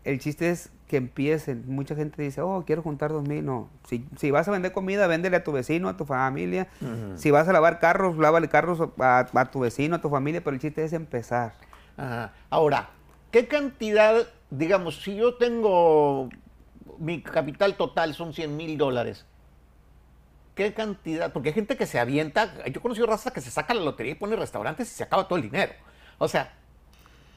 El 0.05 0.19
chiste 0.21 0.51
es 0.51 0.71
que 0.87 0.99
empiecen. 0.99 1.65
Mucha 1.67 1.95
gente 1.95 2.23
dice, 2.23 2.43
oh, 2.43 2.65
quiero 2.67 2.83
juntar 2.83 3.11
dos 3.11 3.27
mil. 3.27 3.45
No, 3.45 3.71
si, 3.89 4.07
si 4.17 4.31
vas 4.31 4.47
a 4.49 4.51
vender 4.51 4.73
comida, 4.73 5.07
véndele 5.07 5.37
a 5.37 5.45
tu 5.45 5.53
vecino, 5.53 5.89
a 5.89 5.97
tu 5.97 6.05
familia. 6.05 6.69
Si 7.17 7.31
vas 7.31 7.49
a 7.49 7.53
lavar 7.53 7.79
carros, 7.79 8.19
lávale 8.19 8.49
carros 8.49 8.81
a, 8.99 9.27
a 9.33 9.51
tu 9.51 9.61
vecino, 9.61 9.97
a 9.97 10.01
tu 10.03 10.11
familia. 10.11 10.45
Pero 10.45 10.55
el 10.55 10.61
chiste 10.61 10.85
es 10.85 10.93
empezar. 10.93 11.55
Ajá. 11.97 12.35
Ahora, 12.51 12.91
¿qué 13.31 13.49
cantidad, 13.49 14.27
digamos, 14.51 15.03
si 15.03 15.17
yo 15.17 15.35
tengo 15.37 16.29
mi 16.99 17.23
capital 17.23 17.77
total 17.77 18.15
son 18.15 18.33
100 18.33 18.57
mil 18.57 18.79
dólares, 18.79 19.27
¿qué 20.55 20.73
cantidad? 20.73 21.33
Porque 21.33 21.51
hay 21.51 21.55
gente 21.55 21.77
que 21.77 21.87
se 21.87 21.99
avienta, 21.99 22.55
yo 22.67 22.79
he 22.79 22.81
conocido 22.81 23.07
raza 23.07 23.33
que 23.33 23.41
se 23.41 23.51
saca 23.51 23.75
la 23.75 23.83
lotería 23.83 24.13
y 24.13 24.17
pone 24.17 24.37
restaurantes 24.37 24.91
y 24.91 24.95
se 24.95 25.03
acaba 25.03 25.27
todo 25.27 25.37
el 25.37 25.43
dinero. 25.43 25.73
O 26.19 26.29
sea, 26.29 26.53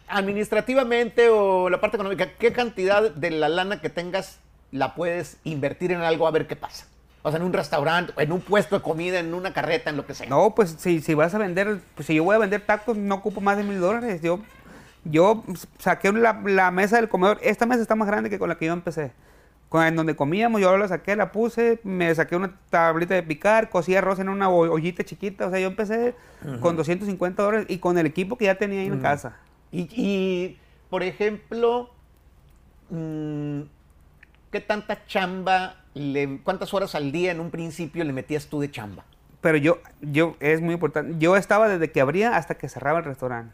administrativamente 0.07 1.29
o 1.29 1.69
la 1.69 1.81
parte 1.81 1.97
económica, 1.97 2.33
¿qué 2.37 2.53
cantidad 2.53 3.11
de 3.11 3.31
la 3.31 3.49
lana 3.49 3.81
que 3.81 3.89
tengas 3.89 4.39
la 4.71 4.95
puedes 4.95 5.37
invertir 5.43 5.91
en 5.91 6.01
algo 6.01 6.27
a 6.27 6.31
ver 6.31 6.47
qué 6.47 6.55
pasa? 6.55 6.85
O 7.23 7.31
sea, 7.31 7.39
en 7.39 7.45
un 7.45 7.53
restaurante, 7.53 8.13
en 8.17 8.31
un 8.31 8.39
puesto 8.39 8.77
de 8.77 8.81
comida, 8.81 9.19
en 9.19 9.33
una 9.33 9.51
carreta, 9.51 9.89
en 9.89 9.97
lo 9.97 10.05
que 10.05 10.13
sea. 10.13 10.29
No, 10.29 10.55
pues 10.55 10.75
si, 10.79 11.01
si 11.01 11.13
vas 11.13 11.33
a 11.33 11.37
vender, 11.37 11.79
pues 11.95 12.07
si 12.07 12.15
yo 12.15 12.23
voy 12.23 12.35
a 12.35 12.39
vender 12.39 12.65
tacos, 12.65 12.95
no 12.95 13.15
ocupo 13.15 13.41
más 13.41 13.57
de 13.57 13.63
mil 13.63 13.79
dólares. 13.81 14.21
Yo, 14.21 14.39
yo 15.03 15.43
saqué 15.79 16.13
la, 16.13 16.39
la 16.45 16.71
mesa 16.71 16.97
del 16.97 17.09
comedor. 17.09 17.39
Esta 17.41 17.65
mesa 17.65 17.81
está 17.81 17.95
más 17.95 18.07
grande 18.07 18.29
que 18.29 18.39
con 18.39 18.47
la 18.47 18.57
que 18.57 18.67
yo 18.67 18.73
empecé. 18.73 19.11
En 19.73 19.95
donde 19.97 20.15
comíamos, 20.15 20.61
yo 20.61 20.77
la 20.77 20.87
saqué, 20.87 21.15
la 21.17 21.31
puse, 21.33 21.79
me 21.83 22.13
saqué 22.15 22.35
una 22.37 22.55
tablita 22.69 23.15
de 23.15 23.23
picar, 23.23 23.69
cocí 23.69 23.95
arroz 23.95 24.17
en 24.19 24.29
una 24.29 24.49
ollita 24.49 25.03
chiquita. 25.03 25.47
O 25.47 25.49
sea, 25.51 25.59
yo 25.59 25.67
empecé 25.67 26.15
con 26.61 26.75
250 26.77 27.43
dólares 27.43 27.65
y 27.69 27.79
con 27.79 27.97
el 27.97 28.05
equipo 28.05 28.37
que 28.37 28.45
ya 28.45 28.55
tenía 28.55 28.79
ahí 28.81 28.87
en 28.87 28.99
casa. 29.01 29.35
Y, 29.71 29.81
y, 29.91 30.57
por 30.89 31.03
ejemplo, 31.03 31.89
mm, 32.89 33.61
¿qué 34.51 34.61
tanta 34.61 35.05
chamba, 35.05 35.75
le, 35.93 36.39
cuántas 36.43 36.73
horas 36.73 36.95
al 36.95 37.11
día 37.11 37.31
en 37.31 37.39
un 37.39 37.51
principio 37.51 38.03
le 38.03 38.13
metías 38.13 38.47
tú 38.47 38.59
de 38.61 38.71
chamba? 38.71 39.03
Pero 39.41 39.57
yo, 39.57 39.79
yo, 40.01 40.35
es 40.39 40.61
muy 40.61 40.73
importante. 40.75 41.15
Yo 41.19 41.35
estaba 41.37 41.67
desde 41.67 41.91
que 41.91 42.01
abría 42.01 42.37
hasta 42.37 42.55
que 42.55 42.69
cerraba 42.69 42.99
el 42.99 43.05
restaurante. 43.05 43.53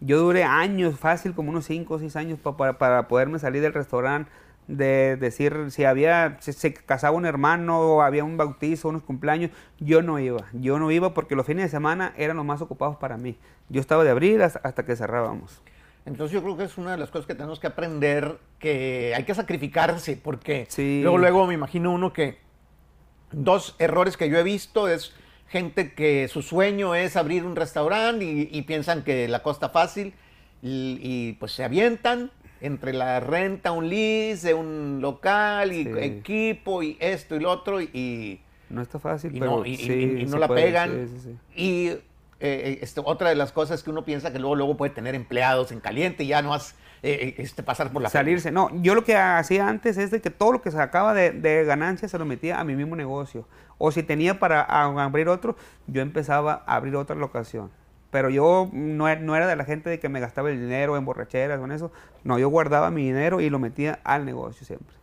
Yo 0.00 0.18
duré 0.18 0.42
años, 0.44 0.98
fácil, 0.98 1.32
como 1.34 1.50
unos 1.50 1.66
5 1.66 1.94
o 1.94 1.98
6 1.98 2.16
años 2.16 2.38
pa- 2.40 2.56
para, 2.56 2.76
para 2.78 3.06
poderme 3.06 3.38
salir 3.38 3.62
del 3.62 3.72
restaurante. 3.72 4.30
De 4.68 5.16
decir, 5.16 5.70
si 5.70 5.84
había, 5.84 6.36
si 6.40 6.52
se 6.52 6.72
casaba 6.72 7.16
un 7.16 7.26
hermano 7.26 7.80
o 7.80 8.02
había 8.02 8.22
un 8.24 8.36
bautizo, 8.36 8.88
unos 8.88 9.02
cumpleaños, 9.02 9.50
yo 9.80 10.02
no 10.02 10.18
iba. 10.18 10.46
Yo 10.52 10.78
no 10.78 10.90
iba 10.90 11.14
porque 11.14 11.34
los 11.34 11.44
fines 11.46 11.64
de 11.64 11.68
semana 11.68 12.14
eran 12.16 12.36
los 12.36 12.46
más 12.46 12.60
ocupados 12.62 12.96
para 12.96 13.16
mí. 13.16 13.36
Yo 13.68 13.80
estaba 13.80 14.04
de 14.04 14.10
abril 14.10 14.40
hasta, 14.40 14.84
que 14.84 14.94
cerrábamos. 14.96 15.60
Entonces 16.06 16.32
yo 16.32 16.42
creo 16.42 16.56
que 16.56 16.64
es 16.64 16.78
una 16.78 16.92
de 16.92 16.96
las 16.98 17.10
cosas 17.10 17.26
que 17.26 17.34
tenemos 17.34 17.58
que 17.60 17.66
aprender, 17.66 18.38
que 18.58 19.12
hay 19.16 19.24
que 19.24 19.34
sacrificarse, 19.34 20.16
porque 20.16 20.66
Sí. 20.68 21.00
luego, 21.02 21.18
luego 21.18 21.46
me 21.46 21.54
imagino 21.54 21.92
uno 21.92 22.12
que 22.12 22.38
dos 23.32 23.74
errores 23.78 24.16
que 24.16 24.28
yo 24.28 24.38
he 24.38 24.42
visto 24.42 24.88
es 24.88 25.12
gente 25.48 25.92
que 25.92 26.28
su 26.28 26.42
sueño 26.42 26.94
es 26.94 27.16
abrir 27.16 27.44
un 27.44 27.56
restaurante 27.56 28.24
y, 28.24 28.48
y 28.50 28.62
piensan 28.62 29.02
que 29.04 29.28
la 29.28 29.42
costa 29.42 29.68
fácil 29.68 30.14
y, 30.62 30.98
y, 31.02 31.32
pues 31.34 31.52
se 31.52 31.64
avientan 31.64 32.30
entre 32.62 32.92
la 32.92 33.20
renta, 33.20 33.72
un 33.72 33.88
lease 33.88 34.54
un 34.54 34.98
local 35.00 35.72
y 35.72 35.84
Sí. 35.84 35.90
equipo 35.98 36.82
y 36.82 36.96
esto 37.00 37.36
y 37.36 37.40
lo 37.40 37.50
otro 37.50 37.80
y, 37.80 38.40
No 38.70 38.80
está 38.80 38.98
fácil, 38.98 39.34
y 39.36 39.40
pero 39.40 39.58
no, 39.58 39.66
y- 39.66 39.72
y- 39.72 39.76
sí, 39.76 40.16
y 40.20 40.26
no 40.26 40.38
la 40.38 40.46
puede, 40.46 40.62
pegan. 40.62 41.08
sí. 41.22 41.36
Y 41.54 41.88
eh, 41.88 42.00
eh, 42.40 42.78
este, 42.82 43.00
otra 43.04 43.28
de 43.28 43.34
las 43.36 43.52
cosas 43.52 43.82
que 43.82 43.90
uno 43.90 44.04
piensa 44.04 44.32
que 44.32 44.38
luego, 44.38 44.56
luego 44.56 44.76
puede 44.76 44.92
tener 44.92 45.14
empleados 45.14 45.70
en 45.72 45.80
caliente 45.80 46.24
y 46.24 46.28
ya 46.28 46.40
no 46.42 46.54
has 46.54 46.74
eh, 47.04 47.34
eh, 47.38 47.42
este, 47.42 47.64
pasar 47.64 47.92
por 47.92 48.00
la 48.00 48.08
salirse. 48.08 48.52
No, 48.52 48.70
yo 48.80 48.94
lo 48.94 49.02
que 49.02 49.16
hacía 49.16 49.66
antes 49.68 49.96
es 49.98 50.12
de 50.12 50.20
que 50.20 50.30
todo 50.30 50.52
lo 50.52 50.62
que 50.62 50.70
sacaba 50.70 51.14
de, 51.14 51.32
de 51.32 51.64
ganancias 51.64 52.12
se 52.12 52.18
lo 52.18 52.24
metía 52.24 52.60
a 52.60 52.64
mi 52.64 52.76
mismo 52.76 52.94
negocio. 52.94 53.48
O 53.78 53.90
si 53.90 54.04
tenía 54.04 54.38
para 54.38 54.62
abrir 54.62 55.28
otro, 55.28 55.56
yo 55.88 56.00
empezaba 56.00 56.62
a 56.64 56.76
abrir 56.76 56.94
otra 56.94 57.16
locación. 57.16 57.70
Pero 58.12 58.30
yo 58.30 58.68
no, 58.72 59.08
e- 59.08 59.16
no 59.18 59.34
era 59.34 59.48
de 59.48 59.56
la 59.56 59.64
gente 59.64 59.90
de 59.90 59.98
que 59.98 60.08
me 60.08 60.20
gastaba 60.20 60.50
el 60.50 60.60
dinero 60.60 60.96
en 60.96 61.04
borracheras 61.04 61.58
o 61.58 61.64
en 61.64 61.72
eso. 61.72 61.90
No, 62.22 62.38
yo 62.38 62.48
guardaba 62.48 62.92
mi 62.92 63.02
dinero 63.04 63.40
y 63.40 63.50
lo 63.50 63.58
metía 63.58 63.98
al 64.04 64.24
negocio 64.24 64.64
siempre. 64.64 64.94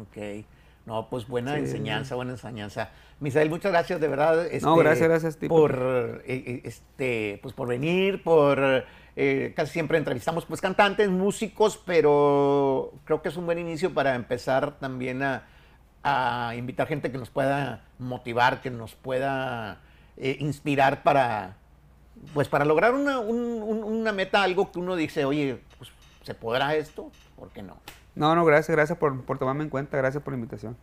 Ok. 0.00 0.44
No, 0.86 1.08
pues 1.10 1.26
buena 1.26 1.54
Sí. 1.54 1.60
enseñanza, 1.60 2.14
buena 2.14 2.32
enseñanza. 2.32 2.90
Misael, 3.20 3.50
muchas 3.50 3.72
gracias 3.72 4.00
de 4.00 4.06
verdad. 4.08 4.36
No, 4.36 4.42
este, 4.42 4.82
gracias, 4.84 5.08
gracias, 5.08 5.36
tipo. 5.38 5.56
Por, 5.56 6.22
eh, 6.26 6.44
eh, 6.46 6.60
este, 6.64 7.40
pues 7.42 7.52
por 7.54 7.66
venir, 7.68 8.22
por... 8.22 8.84
eh, 9.16 9.52
casi 9.56 9.72
siempre 9.72 9.98
entrevistamos 9.98 10.44
pues 10.46 10.60
cantantes, 10.60 11.08
músicos, 11.10 11.82
pero 11.84 12.92
creo 13.04 13.20
que 13.22 13.30
es 13.30 13.36
un 13.36 13.46
buen 13.46 13.58
inicio 13.58 13.92
para 13.92 14.14
empezar 14.14 14.78
también 14.78 15.22
a, 15.22 15.42
a 16.04 16.54
invitar 16.56 16.86
gente 16.86 17.10
que 17.10 17.18
nos 17.18 17.28
pueda 17.30 17.82
motivar, 17.98 18.60
que 18.60 18.70
nos 18.70 18.94
pueda 18.94 19.80
eh, 20.16 20.36
inspirar 20.38 21.02
para, 21.02 21.56
pues 22.34 22.48
para 22.48 22.64
lograr 22.64 22.94
una, 22.94 23.18
un- 23.20 23.62
un- 23.62 23.84
una 23.84 24.12
meta, 24.12 24.42
algo 24.42 24.70
que 24.72 24.78
uno 24.78 24.96
dice, 24.96 25.24
oye, 25.24 25.58
pues, 25.78 25.90
¿se 26.22 26.34
podrá 26.34 26.74
esto? 26.74 27.10
¿Por 27.36 27.50
qué 27.50 27.62
no? 27.62 27.76
No, 28.14 28.34
no, 28.34 28.44
gracias, 28.44 28.74
gracias 28.76 28.98
por, 28.98 29.24
por 29.24 29.38
tomarme 29.38 29.64
en 29.64 29.70
cuenta, 29.70 29.96
gracias 29.96 30.22
por 30.22 30.32
la 30.32 30.38
invitación. 30.38 30.76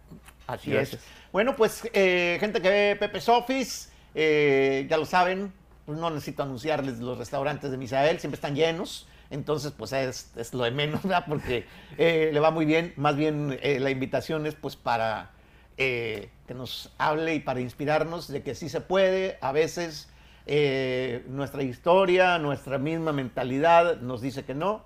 Así 0.47 0.71
Gracias. 0.71 1.01
es. 1.01 1.07
Bueno, 1.33 1.55
pues 1.55 1.89
eh, 1.93 2.37
gente 2.39 2.61
que 2.61 2.69
ve 2.69 2.95
Pepe's 2.99 3.27
Office, 3.29 3.89
eh, 4.13 4.85
ya 4.89 4.97
lo 4.97 5.05
saben, 5.05 5.51
pues, 5.85 5.97
no 5.99 6.09
necesito 6.11 6.43
anunciarles 6.43 6.99
los 6.99 7.17
restaurantes 7.17 7.71
de 7.71 7.77
Misael, 7.77 8.19
siempre 8.19 8.35
están 8.35 8.55
llenos. 8.55 9.07
Entonces, 9.31 9.71
pues 9.71 9.91
es, 9.91 10.31
es 10.37 10.53
lo 10.53 10.63
de 10.63 10.71
menos, 10.71 11.01
¿verdad? 11.03 11.25
Porque 11.27 11.65
eh, 11.97 12.29
le 12.31 12.39
va 12.39 12.51
muy 12.51 12.63
bien. 12.65 12.93
Más 12.95 13.15
bien 13.15 13.59
la 13.79 13.89
invitación 13.89 14.45
es 14.45 14.53
pues 14.55 14.75
para 14.75 15.31
que 15.75 16.29
nos 16.53 16.93
hable 16.99 17.33
y 17.35 17.39
para 17.39 17.59
inspirarnos 17.59 18.27
de 18.29 18.43
que 18.43 18.55
sí 18.55 18.69
se 18.69 18.81
puede. 18.81 19.37
A 19.41 19.51
veces 19.51 20.07
eh, 20.45 21.23
nuestra 21.27 21.63
historia, 21.63 22.37
nuestra 22.37 22.77
misma 22.77 23.11
mentalidad 23.11 24.01
nos 24.01 24.21
dice 24.21 24.43
que 24.43 24.53
no, 24.53 24.83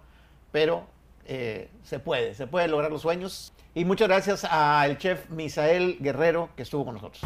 pero 0.52 0.86
eh, 1.26 1.70
se 1.84 2.00
puede, 2.00 2.34
se 2.34 2.48
puede 2.48 2.68
lograr 2.68 2.92
los 2.92 3.02
sueños. 3.02 3.54
Y 3.76 3.86
muchas 3.86 4.08
gracias 4.08 4.44
al 4.46 4.98
chef 4.98 5.30
Misael 5.30 5.98
Guerrero 6.00 6.50
que 6.56 6.64
estuvo 6.64 6.86
con 6.86 6.96
nosotros. 6.96 7.22